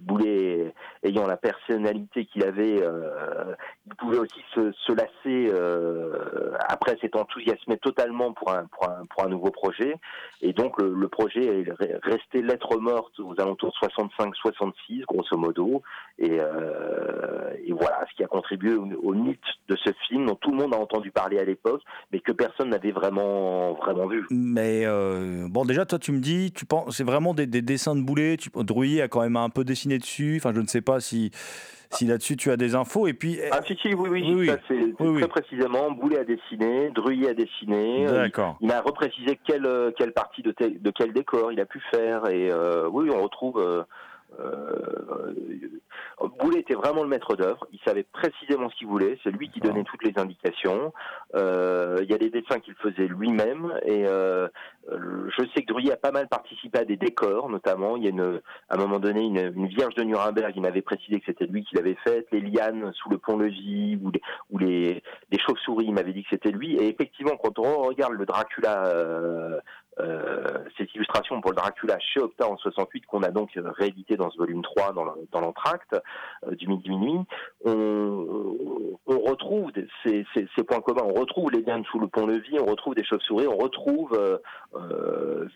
[0.00, 1.81] Boulet ayant la personne
[2.26, 3.54] qu'il avait, euh,
[3.86, 9.04] il pouvait aussi se, se lasser euh, après s'être enthousiasmé totalement pour un, pour un,
[9.06, 9.96] pour un nouveau projet.
[10.40, 15.82] Et donc le, projet est resté lettre morte aux alentours de 65-66, grosso modo.
[16.18, 20.34] Et, euh, et, voilà, ce qui a contribué au, au, mythe de ce film dont
[20.36, 24.26] tout le monde a entendu parler à l'époque, mais que personne n'avait vraiment, vraiment vu.
[24.30, 27.96] Mais euh, bon, déjà, toi, tu me dis, tu penses, c'est vraiment des, des, dessins
[27.96, 28.36] de boulet.
[28.36, 28.50] Tu,
[29.00, 30.36] a quand même un peu dessiné dessus.
[30.36, 31.30] Enfin, je ne sais pas si
[31.92, 33.06] si là-dessus tu as des infos.
[33.06, 35.90] Et puis, ah, si, si, oui, oui, oui, ça, c'est très précisément.
[35.90, 38.06] Boulet a dessiné, Druy a dessiné.
[38.06, 38.56] Euh, D'accord.
[38.60, 42.26] Il, m'a reprécisé quelle, euh, quelle partie de, de quel décor il a pu faire.
[42.28, 43.58] Et euh, oui, on retrouve.
[43.58, 43.82] Euh,
[44.40, 45.34] euh,
[46.38, 47.66] Boulet était vraiment le maître d'œuvre.
[47.72, 49.18] Il savait précisément ce qu'il voulait.
[49.22, 50.92] C'est lui qui donnait toutes les indications.
[51.34, 54.48] Euh, il y a des dessins qu'il faisait lui-même et euh,
[54.88, 57.96] je sais que Druyer a pas mal participé à des décors, notamment.
[57.96, 60.52] Il y a une, à un moment donné une, une Vierge de Nuremberg.
[60.56, 62.26] Il m'avait précisé que c'était lui qui l'avait faite.
[62.32, 65.86] Les lianes sous le pont-levis ou les, ou les, les chauves-souris.
[65.86, 66.76] Il m'avait dit que c'était lui.
[66.76, 69.60] Et effectivement, quand on regarde le Dracula euh, euh,
[70.78, 74.38] cette illustration pour le Dracula chez Opta en 68 qu'on a donc réédité dans ce
[74.38, 75.94] volume 3 dans l'entracte
[76.46, 77.20] euh, du midi minuit,
[77.64, 79.70] on, on retrouve
[80.02, 83.04] ces, ces, ces, points communs, on retrouve les liens sous le pont-levis, on retrouve des
[83.04, 84.38] chauves-souris, on retrouve euh,
[84.74, 85.48] euh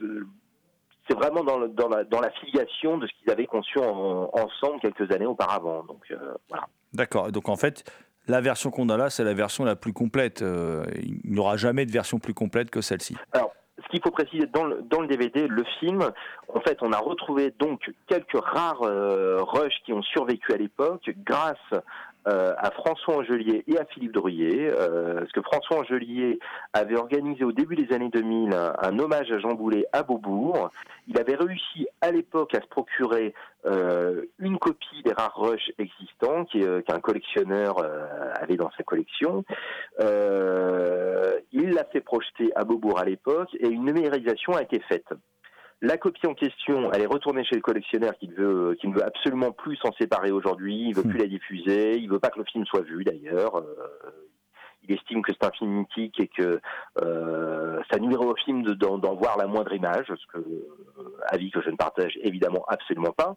[1.08, 4.28] c'est vraiment dans, le, dans, la, dans, la, filiation de ce qu'ils avaient conçu en,
[4.32, 5.84] ensemble quelques années auparavant.
[5.84, 6.66] Donc euh, voilà.
[6.92, 7.30] D'accord.
[7.30, 7.84] Donc en fait,
[8.26, 10.42] la version qu'on a là, c'est la version la plus complète.
[10.42, 13.16] Euh, il n'y aura jamais de version plus complète que celle-ci.
[13.30, 13.52] Alors,
[13.82, 16.10] ce qu'il faut préciser dans le, le DVD, le film,
[16.48, 21.10] en fait, on a retrouvé donc quelques rares euh, rushs qui ont survécu à l'époque
[21.24, 21.56] grâce
[22.28, 26.40] euh, à François Angelier et à Philippe Drouillet, euh, parce que François Angelier
[26.72, 30.70] avait organisé au début des années 2000 un, hommage à Jean Boulet à Beaubourg.
[31.06, 33.32] Il avait réussi à l'époque à se procurer
[33.64, 37.76] euh, une copie des rares rushs existants qu'un collectionneur
[38.34, 39.44] avait dans sa collection.
[40.00, 45.12] il l'a fait projeter à Beaubourg à l'époque et une numérisation a été faite.
[45.82, 48.94] La copie en question, elle est retournée chez le collectionneur qui ne veut, qui ne
[48.94, 50.88] veut absolument plus s'en séparer aujourd'hui.
[50.88, 51.10] Il veut hmm.
[51.10, 51.98] plus la diffuser.
[51.98, 53.58] Il veut pas que le film soit vu d'ailleurs.
[53.58, 54.26] Euh,
[54.88, 56.60] il estime que c'est un film mythique et que
[57.02, 61.60] euh, ça nuirait au film d'en voir la moindre image, ce que euh, avis que
[61.60, 63.34] je ne partage évidemment absolument pas.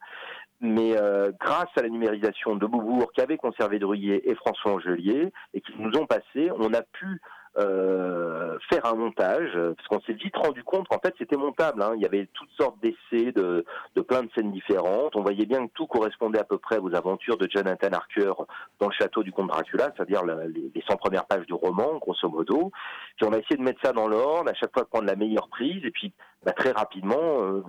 [0.61, 5.61] Mais euh, grâce à la numérisation de Beaubourg qu'avaient conservé Druyer et François Angelier et
[5.61, 7.21] qui nous ont passé, on a pu
[7.57, 11.81] euh, faire un montage, parce qu'on s'est vite rendu compte qu'en fait c'était montable.
[11.81, 11.93] Hein.
[11.95, 15.15] Il y avait toutes sortes d'essais de, de, plein de scènes différentes.
[15.15, 18.33] On voyait bien que tout correspondait à peu près aux aventures de Jonathan Harker
[18.79, 22.29] dans le château du comte Dracula, c'est-à-dire les, les 100 premières pages du roman, grosso
[22.29, 22.71] modo.
[23.17, 25.49] Puis on a essayé de mettre ça dans l'ordre, à chaque fois prendre la meilleure
[25.49, 27.63] prise, et puis bah, très rapidement, euh,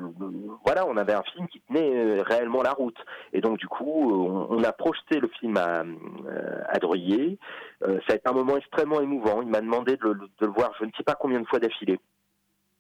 [0.64, 2.98] voilà, on avait un film qui tenait euh, réellement la route.
[3.32, 4.12] Et donc du coup,
[4.48, 5.84] on, a projeté le film à,
[6.68, 7.38] à Druyer.
[7.80, 9.42] ça a été un moment extrêmement émouvant.
[9.42, 11.98] Il m'a demandé de de le, voir je ne sais pas combien de fois d'affilée.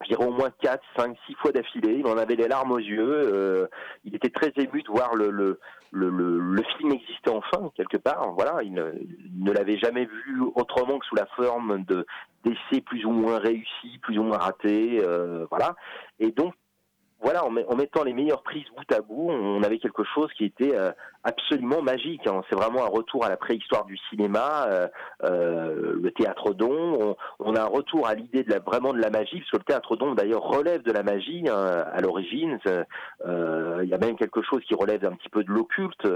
[0.02, 1.96] Je dirais au moins 4, 5, 6 fois d'affilée.
[1.98, 3.32] Il en avait les larmes aux yeux.
[3.34, 3.66] Euh,
[4.04, 5.58] il était très ému de voir le, le,
[5.92, 8.32] le, le, film exister enfin, quelque part.
[8.32, 12.06] Voilà, il ne, l'avait jamais vu autrement que sous la forme de
[12.44, 15.02] d'essais plus ou moins réussis, plus ou moins ratés.
[15.04, 15.76] Euh, voilà.
[16.18, 16.54] Et donc,
[17.22, 20.74] voilà, en, mettant les meilleures prises bout à bout, on avait quelque chose qui était
[20.74, 20.90] euh,
[21.22, 22.26] absolument magique.
[22.26, 22.40] Hein.
[22.48, 24.88] C'est vraiment un retour à la préhistoire du cinéma, euh,
[25.24, 27.16] euh, le théâtre d'ombre.
[27.38, 29.64] On, a un retour à l'idée de la, vraiment de la magie, parce que le
[29.64, 32.58] théâtre d'ombre d'ailleurs relève de la magie hein, à l'origine.
[32.66, 36.06] Il y a même quelque chose qui relève un petit peu de l'occulte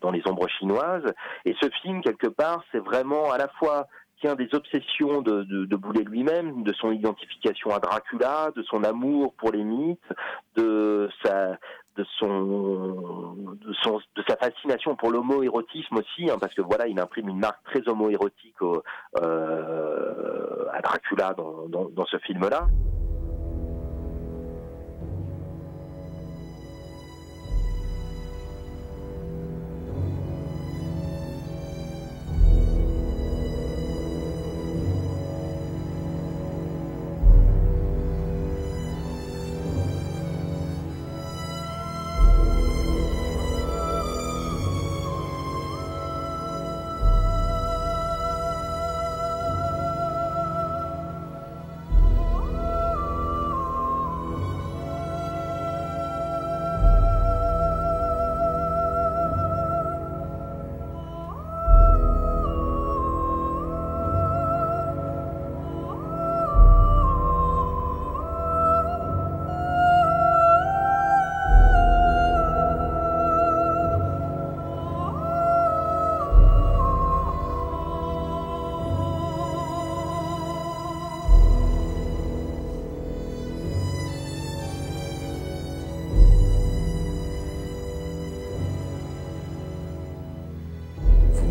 [0.00, 1.12] dans les ombres chinoises.
[1.44, 3.88] Et ce film, quelque part, c'est vraiment à la fois
[4.20, 9.34] tient des obsessions de, de, Boulet lui-même, de son identification à Dracula, de son amour
[9.34, 10.12] pour les mythes,
[10.56, 11.58] de sa
[11.96, 17.40] de son, de sa fascination pour l'homo-érotisme aussi, hein, parce que voilà, il imprime une
[17.40, 18.54] marque très homo-érotique
[19.20, 22.68] euh, à Dracula dans, dans, dans ce film-là.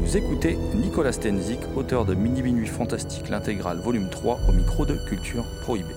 [0.08, 4.96] Vous écoutez Nicolas Stenzik, auteur de Mini Minuit Fantastique, l'intégrale volume 3, au micro de
[5.06, 5.94] Culture Prohibée.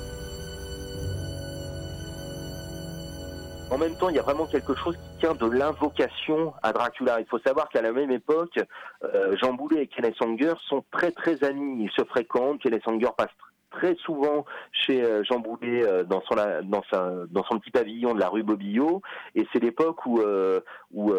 [3.70, 7.20] En même temps, il y a vraiment quelque chose qui tient de l'invocation à Dracula.
[7.20, 8.58] Il faut savoir qu'à la même époque,
[9.04, 11.84] euh, Jean Boulet et Kenneth Sanger sont très très amis.
[11.84, 12.60] Ils se fréquentent.
[12.60, 13.30] Kenneth Sanger passe
[13.70, 18.14] très souvent chez euh, Jean Boulet euh, dans son dans sa dans son petit pavillon
[18.14, 19.02] de la rue Bobillot.
[19.34, 20.60] Et c'est l'époque où euh,
[20.92, 21.12] où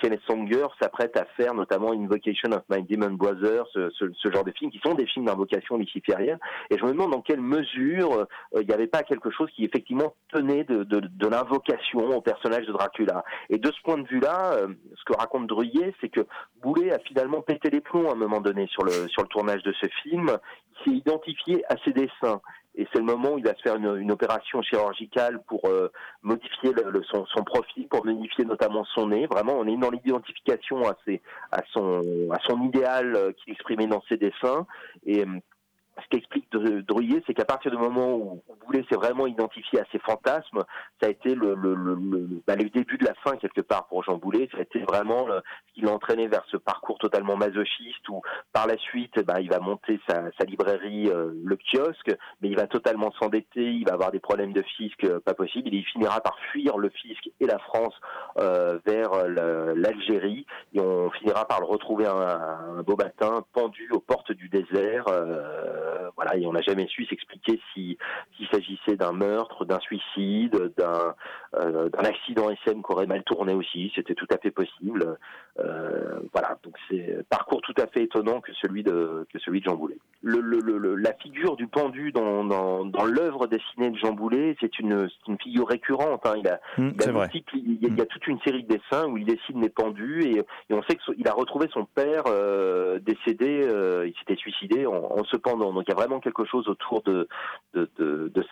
[0.00, 4.50] Kenneth Songer s'apprête à faire notamment Invocation of My Demon Brother ce, ce, genre de
[4.50, 6.38] films qui sont des films d'invocation luciférienne.
[6.70, 8.26] Et je me demande dans quelle mesure
[8.56, 12.66] il n'y avait pas quelque chose qui effectivement tenait de, de, de l'invocation au personnage
[12.66, 13.24] de Dracula.
[13.48, 14.56] Et de ce point de vue-là
[14.96, 16.26] ce que raconte Druyet c'est que
[16.60, 19.62] Boulet a finalement pété les plombs à un moment donné sur le sur le tournage
[19.62, 20.36] de ce film
[20.84, 22.40] s'est identifié à ses dessins.
[22.78, 25.90] Et c'est le moment où il va se faire une, opération chirurgicale pour euh,
[26.22, 26.72] modifier
[27.10, 29.26] son, profil, pour modifier notamment son nez.
[29.26, 30.94] Vraiment, on est dans l'identification à,
[31.52, 34.66] à, son, à son idéal euh, qu'il exprimait dans ses dessins.
[35.06, 35.38] Et euh,
[36.02, 39.98] ce qu'explique Druyet, c'est qu'à partir du moment où Boulet s'est vraiment identifié à ses
[39.98, 40.64] fantasmes,
[41.00, 44.02] ça a été le, le, le, bah, le, début de la fin quelque part pour
[44.04, 44.48] Jean Boulet.
[44.52, 48.22] Ça a été vraiment ce qui l'a entraîné vers ce parcours totalement masochiste où
[48.52, 52.56] par la suite, bah, il va monter sa, sa librairie, euh, le kiosque, mais il
[52.56, 55.70] va totalement s'endetter, il va avoir des problèmes de fisc euh, pas possible.
[55.72, 57.94] Il finira par fuir le fisc et la France
[58.38, 64.00] euh, vers l'Algérie et on finira par le retrouver un, un beau matin pendu aux
[64.00, 65.08] portes du désert.
[65.08, 65.85] Euh, euh,
[66.16, 67.96] voilà, et on n'a jamais su s'expliquer s'il
[68.50, 71.14] s'agissait d'un meurtre, d'un suicide, d'un
[71.54, 73.92] euh, accident SM qui aurait mal tourné aussi.
[73.94, 75.16] C'était tout à fait possible.
[75.58, 79.64] Euh, voilà, donc c'est parcours tout à fait étonnant que celui de que celui de
[79.64, 79.96] Jean Boulet.
[80.22, 85.38] Le, la figure du pendu dans, dans, l'œuvre dessinée de Jean Boulet, c'est une, une
[85.38, 86.26] figure récurrente.
[86.26, 86.34] Hein.
[86.38, 89.24] Il a, mmh, il, a il, y a, toute une série de dessins où il
[89.24, 92.24] dessine les pendus et, et on sait qu'il a retrouvé son père
[93.00, 93.68] décédé.
[94.06, 95.72] il s'était suicidé en, en se pendant.
[95.76, 97.28] Donc il y a vraiment quelque chose autour de,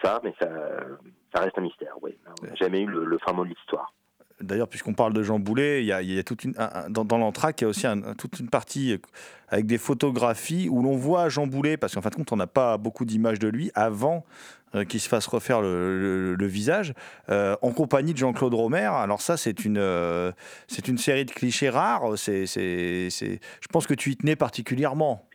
[0.02, 1.94] ça, mais ça, reste un mystère.
[2.02, 3.94] On n'a jamais eu le, fin mot de l'histoire.
[4.42, 6.52] D'ailleurs, puisqu'on parle de Jean Boulet, il y a, toute une,
[6.90, 7.86] dans, dans l'entraque, il y a aussi
[8.18, 9.00] toute une partie
[9.48, 12.46] avec des photographies où l'on voit Jean Boulet, parce qu'en fin de compte, on n'a
[12.46, 14.26] pas beaucoup d'images de lui avant
[14.74, 16.94] euh, qu'il se fasse refaire le, visage,
[17.28, 18.90] euh, en compagnie de Jean-Claude Romer.
[18.92, 20.32] Alors ça, c'est une, euh,
[20.66, 22.18] c'est une série de clichés rares.
[22.18, 25.28] C'est, je pense que tu y tenais particulièrement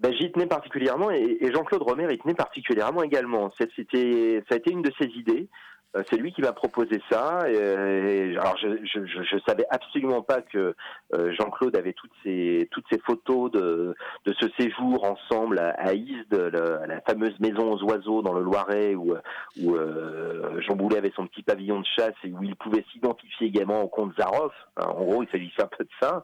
[0.00, 3.52] ben, j'y tenais particulièrement et, Jean-Claude Romer y tenait particulièrement également.
[3.58, 5.48] C'était, ça a été une de ses idées.
[5.96, 7.50] Euh, c'est lui qui m'a proposé ça.
[7.50, 10.74] Et, alors, je, je, je, savais absolument pas que
[11.14, 13.94] euh, Jean-Claude avait toutes ces toutes ces photos de
[14.24, 18.94] de ce séjour ensemble à, à Isde, la fameuse maison aux oiseaux dans le Loiret,
[18.94, 19.14] où
[19.60, 23.48] où euh, Jean Boulet avait son petit pavillon de chasse et où il pouvait s'identifier
[23.48, 24.54] également au comte Zaroff.
[24.76, 26.22] en gros, il s'agissait un peu de ça.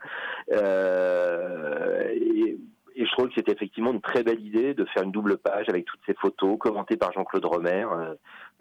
[2.15, 2.57] Et,
[2.97, 5.69] et je trouve que c'était effectivement une très belle idée de faire une double page
[5.69, 7.87] avec toutes ces photos commentées par Jean-Claude Romer.
[7.93, 8.15] Euh,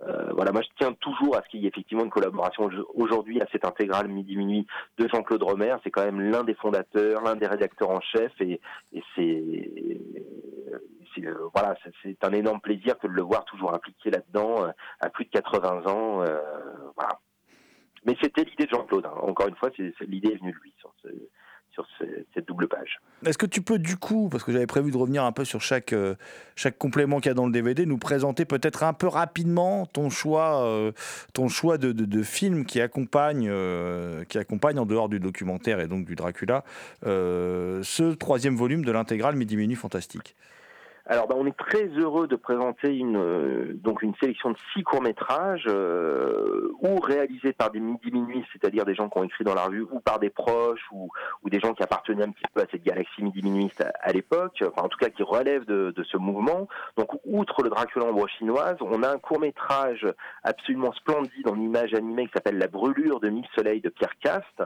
[0.06, 3.42] euh, voilà, moi je tiens toujours à ce qu'il y ait effectivement une collaboration aujourd'hui
[3.42, 4.68] à cette intégrale midi minuit
[4.98, 5.76] de Jean-Claude Romer.
[5.86, 8.60] C'est quand même l'un des fondateurs, l'un des rédacteurs en chef, et,
[9.16, 9.42] c'est
[11.24, 14.68] euh, voilà, c'est un énorme plaisir que de le voir toujours impliqué là-dedans
[15.00, 16.18] à plus de 80 ans.
[16.98, 17.20] voilà.
[18.06, 19.06] Mais c'était l'idée de Jean-Claude.
[19.06, 19.18] Hein.
[19.22, 19.70] Encore une fois,
[20.02, 20.76] l'idée est venue de lui
[22.34, 23.00] cette double page.
[23.26, 25.62] Est-ce que tu peux du coup, parce que j'avais prévu de revenir un peu sur
[25.62, 26.16] chaque, euh,
[26.56, 30.10] chaque complément qu'il y a dans le DVD, nous présenter peut-être un peu rapidement ton
[30.10, 30.92] choix, euh,
[31.34, 35.88] ton choix de, de, film qui accompagne, euh, qui accompagne, en dehors du documentaire et
[35.88, 36.64] donc du Dracula,
[37.04, 40.36] ce troisième volume de l'intégrale Midi Minuit Fantastique?
[41.08, 44.82] Alors, ben, on est très heureux de présenter une euh, donc une sélection de six
[44.82, 49.44] courts métrages, euh, ou réalisés par des midi minuit, c'est-à-dire des gens qui ont écrit
[49.44, 51.10] dans la revue, ou par des proches, ou,
[51.44, 54.64] ou des gens qui appartenaient un petit peu à cette galaxie midi minuit à, l'époque,
[54.64, 56.68] enfin en tout cas qui relèvent de, de ce mouvement.
[56.98, 58.08] Donc, outre le Dracula
[58.40, 60.08] chinoise, on a un court métrage
[60.44, 64.64] absolument splendide en image animée qui s'appelle La brûlure de mille soleils de Pierre Cast.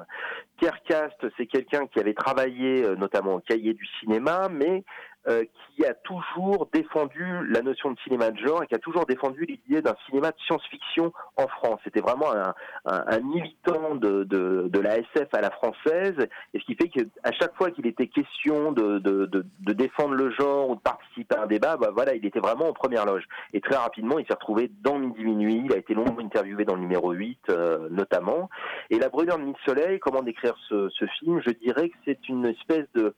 [0.58, 4.84] Pierre Cast, c'est quelqu'un qui avait travaillé euh, notamment au cahier du cinéma, mais
[5.28, 5.44] euh,
[5.76, 9.46] qui a toujours défendu la notion de cinéma de genre et qui a toujours défendu
[9.46, 11.82] l'idée d'un cinéma de science-fiction en France.
[11.84, 12.54] C'était vraiment un,
[12.86, 16.16] un, un militant de, de, de, la SF à la française,
[16.54, 20.32] et ce qui fait qu'à chaque fois qu'il était question de, de, de, défendre le
[20.32, 23.26] genre ou de participer à un débat, bah voilà, il était vraiment en première loge.
[23.54, 26.76] Et très rapidement, il s'est retrouvé dans Midi Minuit, il a été longuement interviewé dans
[26.76, 28.50] le numéro 8 euh, notamment.
[28.90, 31.42] Et La brûlure de Mille Soleil, comment décrire ce, ce film?
[31.46, 33.14] Je dirais que c'est une espèce de,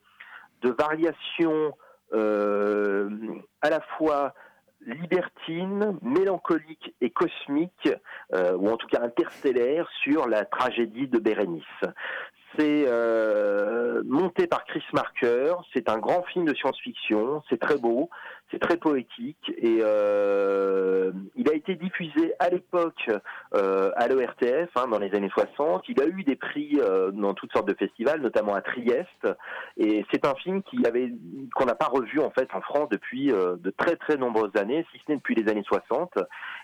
[0.62, 1.74] de variation
[2.14, 4.34] à la fois
[4.86, 7.90] libertine, mélancolique et cosmique,
[8.34, 11.64] euh, ou en tout cas interstellaire, sur la tragédie de Bérénice.
[12.58, 18.10] C'est euh, monté par Chris Marker, c'est un grand film de science-fiction, c'est très beau,
[18.52, 23.10] c'est très poétique et euh, il a été diffusé à l'époque
[23.56, 25.88] euh, à l'ERTF hein, dans les années 60.
[25.88, 29.28] Il a eu des prix euh, dans toutes sortes de festivals, notamment à Trieste.
[29.78, 31.14] Et c'est un film qui avait
[31.56, 35.02] qu'on n'a pas revu en fait en France depuis de très très nombreuses années, si
[35.06, 36.14] ce n'est depuis les années 60.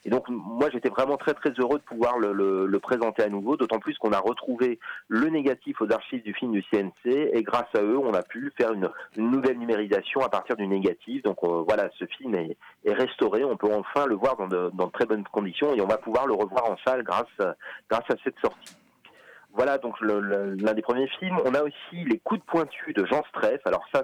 [0.05, 3.79] Et donc moi j'étais vraiment très très heureux de pouvoir le, présenter à nouveau, d'autant
[3.79, 7.81] plus qu'on a retrouvé le négatif aux archives du film du CNC et grâce à
[7.81, 11.23] eux on a pu faire une, une nouvelle numérisation à partir du négatif.
[11.23, 11.63] Donc euh,
[11.97, 15.73] ce film est, est, restauré, on peut enfin le voir dans de, très bonnes conditions
[15.73, 18.75] et on va pouvoir le revoir en salle grâce à cette sortie.
[19.53, 21.39] Voilà donc l'un des premiers films.
[21.43, 23.59] On a aussi Les coups de pointu de Jean Stress.
[23.65, 24.03] Alors ça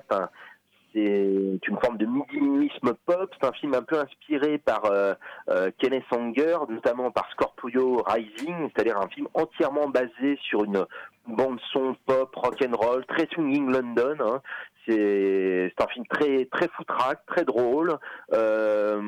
[0.93, 3.31] c'est une forme de minimisme pop.
[3.39, 5.13] C'est un film un peu inspiré par euh,
[5.49, 10.85] euh, Kenneth Anger, notamment par Scorpio Rising, c'est-à-dire un film entièrement basé sur une
[11.27, 14.17] bande son pop, rock and roll, très swinging London.
[14.19, 14.41] Hein.
[14.85, 17.97] C'est un film très très foutraque, très drôle,
[18.33, 18.99] euh,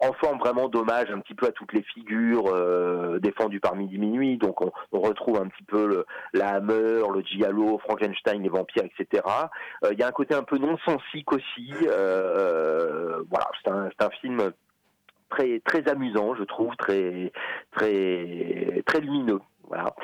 [0.00, 3.98] en forme vraiment d'hommage un petit peu à toutes les figures euh, défendues par Midi
[3.98, 4.36] Minuit.
[4.36, 6.04] Donc on, retrouve un petit peu
[6.34, 9.22] la Hammer, le Giallo, Frankenstein, les vampires, etc.
[9.82, 11.72] Il euh, y a un côté un peu non sensique aussi.
[11.80, 14.52] Voilà, c'est un, un film
[15.30, 17.32] très très amusant, je trouve, très
[17.72, 19.40] très très lumineux.
[19.70, 19.94] Voilà.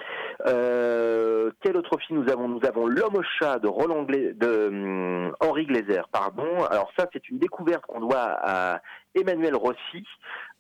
[0.47, 4.69] Euh, quel autre film nous avons Nous avons L'homme au chat de Roland Gla de
[4.69, 6.65] um, Henri Glaser, pardon.
[6.71, 8.81] Alors ça, c'est une découverte qu'on doit à
[9.17, 10.07] Emmanuel Rossi,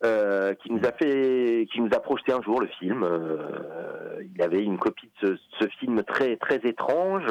[0.04, 3.04] euh, qui nous a fait, qui nous a projeté un jour le film.
[3.04, 7.26] Euh, il avait une copie de ce, film très très étrange.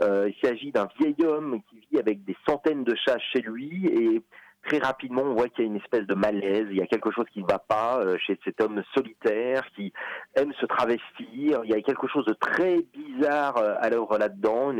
[0.00, 4.22] Il s'agit d'un vieil homme qui vit avec des centaines de chats chez lui et
[4.66, 7.10] très rapidement, on voit qu'il y a une espèce de malaise, il y a quelque
[7.10, 9.92] chose qui ne va pas euh, chez cet homme solitaire qui
[10.34, 11.60] aime se travestir.
[11.64, 14.72] Il y a quelque chose de très bizarre euh, à l'œuvre là-dedans.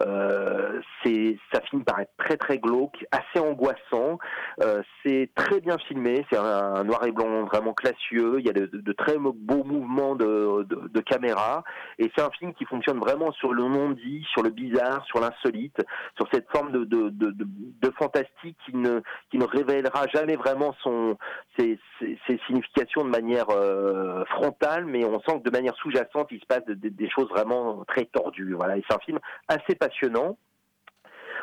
[0.00, 4.18] Euh, c'est, ça finit par très très glauque, assez angoissant.
[4.62, 8.36] Euh, c'est très bien filmé, c'est un, noir et blanc vraiment classieux.
[8.38, 11.64] Il y a de, très beaux mouvements de, de, caméra,
[11.98, 15.80] et c'est un film qui fonctionne vraiment sur le non-dit, sur le bizarre, sur l'insolite,
[16.16, 19.00] sur cette forme de, de fantastique qui ne
[19.30, 21.16] qui ne révélera jamais vraiment son
[21.58, 26.28] ses, ses, ses significations de manière euh, frontale, mais on sent que de manière sous-jacente,
[26.30, 28.54] il se passe de, de, des choses vraiment très tordues.
[28.54, 29.18] Voilà, et c'est un film
[29.48, 30.36] assez passionnant.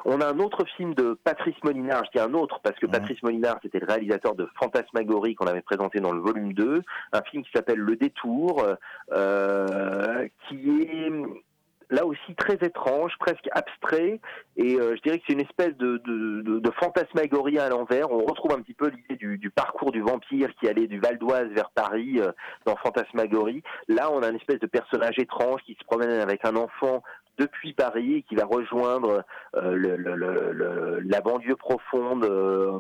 [0.06, 2.92] On a un autre film de Patrice Molinard, je dis un autre parce que mmh.
[2.92, 6.84] Patrice Molinard c'était le réalisateur de Fantasmagorie qu'on avait présenté dans le volume 2,
[7.14, 8.64] un film qui s'appelle Le Détour,
[9.12, 11.12] euh, qui est
[11.90, 14.20] là aussi très étrange, presque abstrait,
[14.58, 16.02] et euh, je dirais que c'est une espèce de,
[16.80, 18.12] fantasmagorie à l'envers.
[18.12, 21.48] On retrouve un petit peu l'idée du, parcours du vampire qui allait du Val d'Oise
[21.50, 22.32] vers Paris euh,
[22.66, 23.64] dans Fantasmagorie.
[23.88, 27.02] Là, on a une espèce de personnage étrange qui se promène avec un enfant
[27.38, 29.24] depuis Paris et qui va rejoindre
[29.56, 32.80] euh, la banlieue profonde euh,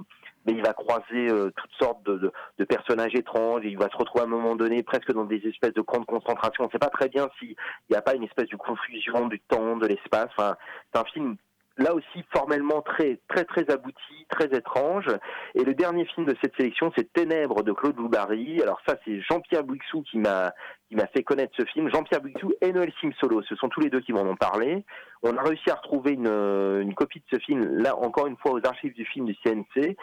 [0.54, 2.32] il va croiser euh, toutes sortes de,
[2.66, 5.74] personnages étranges, et il va se retrouver à un moment donné presque dans des espèces
[5.74, 6.64] de camps de concentration.
[6.64, 7.56] On ne sait pas très bien s'il
[7.90, 10.32] n'y a pas une espèce de confusion du temps, de l'espace.
[10.38, 11.38] C'est un film
[11.78, 15.08] là aussi formellement très très très abouti, très étrange.
[15.56, 18.62] Et le dernier film de cette sélection, c'est Ténèbres de Claude Loubary.
[18.62, 20.54] Alors ça, c'est Jean-Pierre Bouixou qui m'a
[20.90, 21.90] qui m'a fait connaître ce film.
[21.90, 24.84] Jean-Pierre Bouixou et Noël Simsolo, ce sont tous les deux qui m'en ont parlé.
[25.24, 28.52] On a réussi à retrouver une, une copie de ce film, là encore une fois
[28.52, 29.96] aux archives du film du CNC.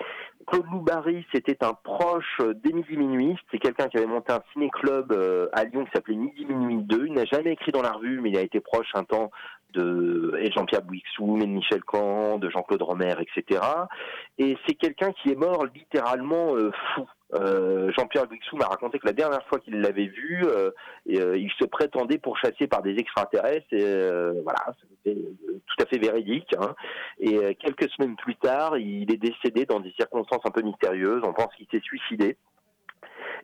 [0.47, 3.37] Claude Loubary, c'était un proche d'Émile Minuit.
[3.51, 7.07] C'est quelqu'un qui avait monté un ciné-club euh, à Lyon qui s'appelait Midi Minuit 2.
[7.07, 9.31] Il n'a jamais écrit dans la revue, mais il a été proche un temps
[9.73, 13.61] de Jean-Pierre Bouixou, de Michel Camp, de Jean-Claude Romer, etc.
[14.39, 17.09] Et c'est quelqu'un qui est mort littéralement euh, fou.
[17.35, 20.71] Euh, Jean-Pierre Bouixou m'a raconté que la dernière fois qu'il l'avait vu, euh,
[21.11, 23.67] euh, il se prétendait pourchassé par des extraterrestres.
[23.73, 23.85] Et
[24.43, 24.75] voilà,
[25.05, 25.21] c'était
[25.67, 26.55] tout à fait véridique.
[26.59, 26.75] Hein.
[27.19, 31.23] Et quelques semaines plus tard, il est décédé dans des circonstances un peu mystérieuses.
[31.25, 32.37] On pense qu'il s'est suicidé.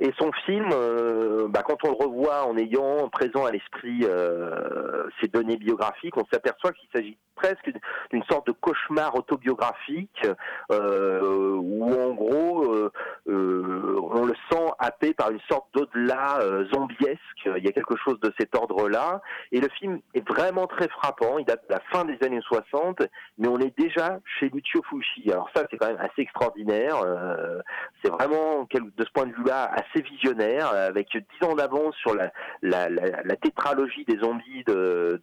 [0.01, 5.07] Et son film, euh, bah, quand on le revoit en ayant présent à l'esprit euh,
[5.21, 7.71] ces données biographiques, on s'aperçoit qu'il s'agit presque
[8.11, 10.27] d'une sorte de cauchemar autobiographique
[10.71, 12.93] euh, où en gros euh,
[13.29, 16.41] euh, on le sent happé par une sorte d'au-delà
[16.73, 17.19] zombiesque.
[17.45, 19.23] Il y a quelque chose de cet ordre-là.
[19.53, 21.39] Et le film est vraiment très frappant.
[21.39, 23.03] Il date de la fin des années 60,
[23.39, 25.31] mais on est déjà chez Lucio Fulci.
[25.31, 26.97] Alors ça, c'est quand même assez extraordinaire.
[28.03, 32.31] c'est vraiment, de ce point de vue-là, assez visionnaire, avec dix ans d'avance sur la,
[32.63, 35.23] la, tétralogie des zombies de,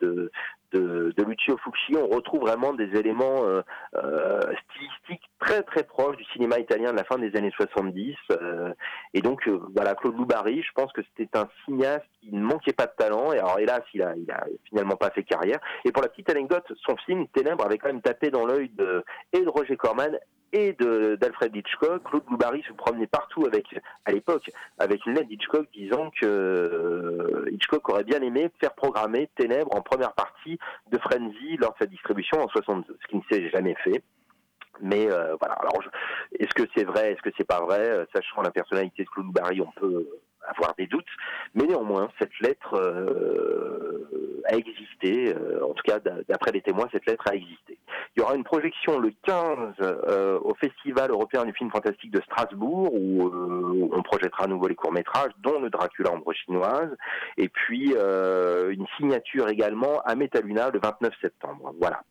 [1.27, 3.61] Lucio Fulci, on retrouve vraiment des éléments euh,
[3.95, 8.15] euh, stylistiques très très proches du cinéma italien de la fin des années 70.
[8.31, 8.73] Euh,
[9.13, 12.85] et donc voilà, Claude Loubary, je pense que c'était un cinéaste qui ne manquait pas
[12.85, 13.33] de talent.
[13.33, 15.59] Et alors hélas, il a, il a finalement pas fait carrière.
[15.85, 19.03] Et pour la petite anecdote, son film Ténèbres avait quand même tapé dans l'œil de
[19.33, 20.17] et de Roger Corman
[20.53, 22.03] et d'Alfred Hitchcock.
[22.03, 23.65] Claude Loubary se promenait partout avec,
[24.05, 29.29] à l'époque, avec une lettre d'Hitchcock disant que euh, Hitchcock aurait bien aimé faire programmer
[29.35, 30.57] Ténèbres en première partie
[30.91, 34.03] de Frenzy lors de sa distribution en 62, ce qui ne s'est jamais fait.
[34.79, 35.81] Mais euh, voilà, alors
[36.39, 38.05] est-ce que c'est vrai, est-ce que c'est pas vrai?
[38.13, 40.07] Sachant la personnalité de Claude Loubary, on peut
[40.47, 41.05] avoir des doutes,
[41.55, 47.05] mais néanmoins, cette lettre euh, a existé, euh, en tout cas d'après les témoins, cette
[47.05, 47.77] lettre a existé.
[48.15, 52.21] Il y aura une projection le 15 euh, au Festival européen du film fantastique de
[52.21, 56.95] Strasbourg, où on projettera à nouveau les courts-métrages, dont le Dracula ombre chinoise,
[57.37, 61.73] et puis une signature également à Metaluna le 29 septembre.
[61.79, 62.01] Voilà.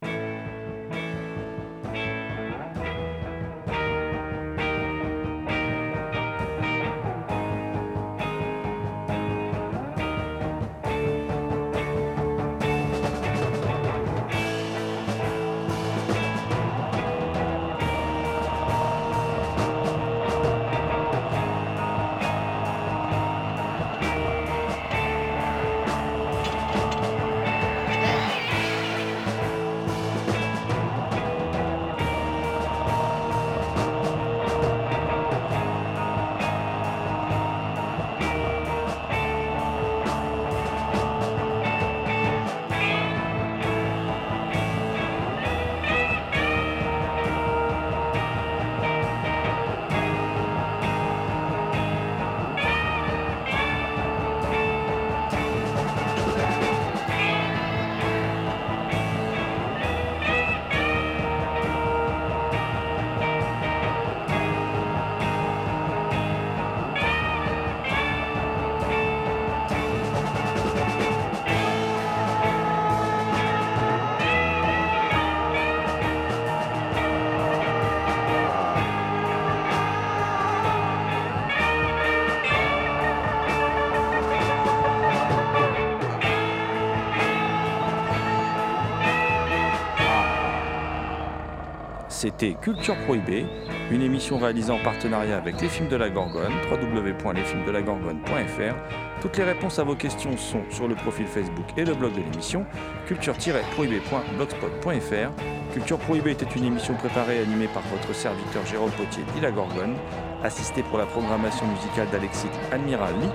[92.38, 93.46] Culture Prohibée,
[93.90, 98.74] une émission réalisée en partenariat avec les films de la Gorgone, www.lesfilmsdelagorgone.fr.
[99.22, 102.20] Toutes les réponses à vos questions sont sur le profil Facebook et le blog de
[102.20, 102.66] l'émission,
[103.06, 105.30] culture-prohibée.blogspot.fr.
[105.72, 109.50] Culture Prohibée était une émission préparée et animée par votre serviteur Jérôme Potier dit la
[109.50, 109.96] Gorgone,
[110.44, 113.30] assisté pour la programmation musicale d'Alexis Admiral Lee.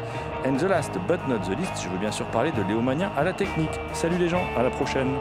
[0.45, 3.11] And the last but not the least, je veux bien sûr parler de Léo Mania
[3.17, 3.79] à la technique.
[3.93, 5.15] Salut les gens, à la prochaine.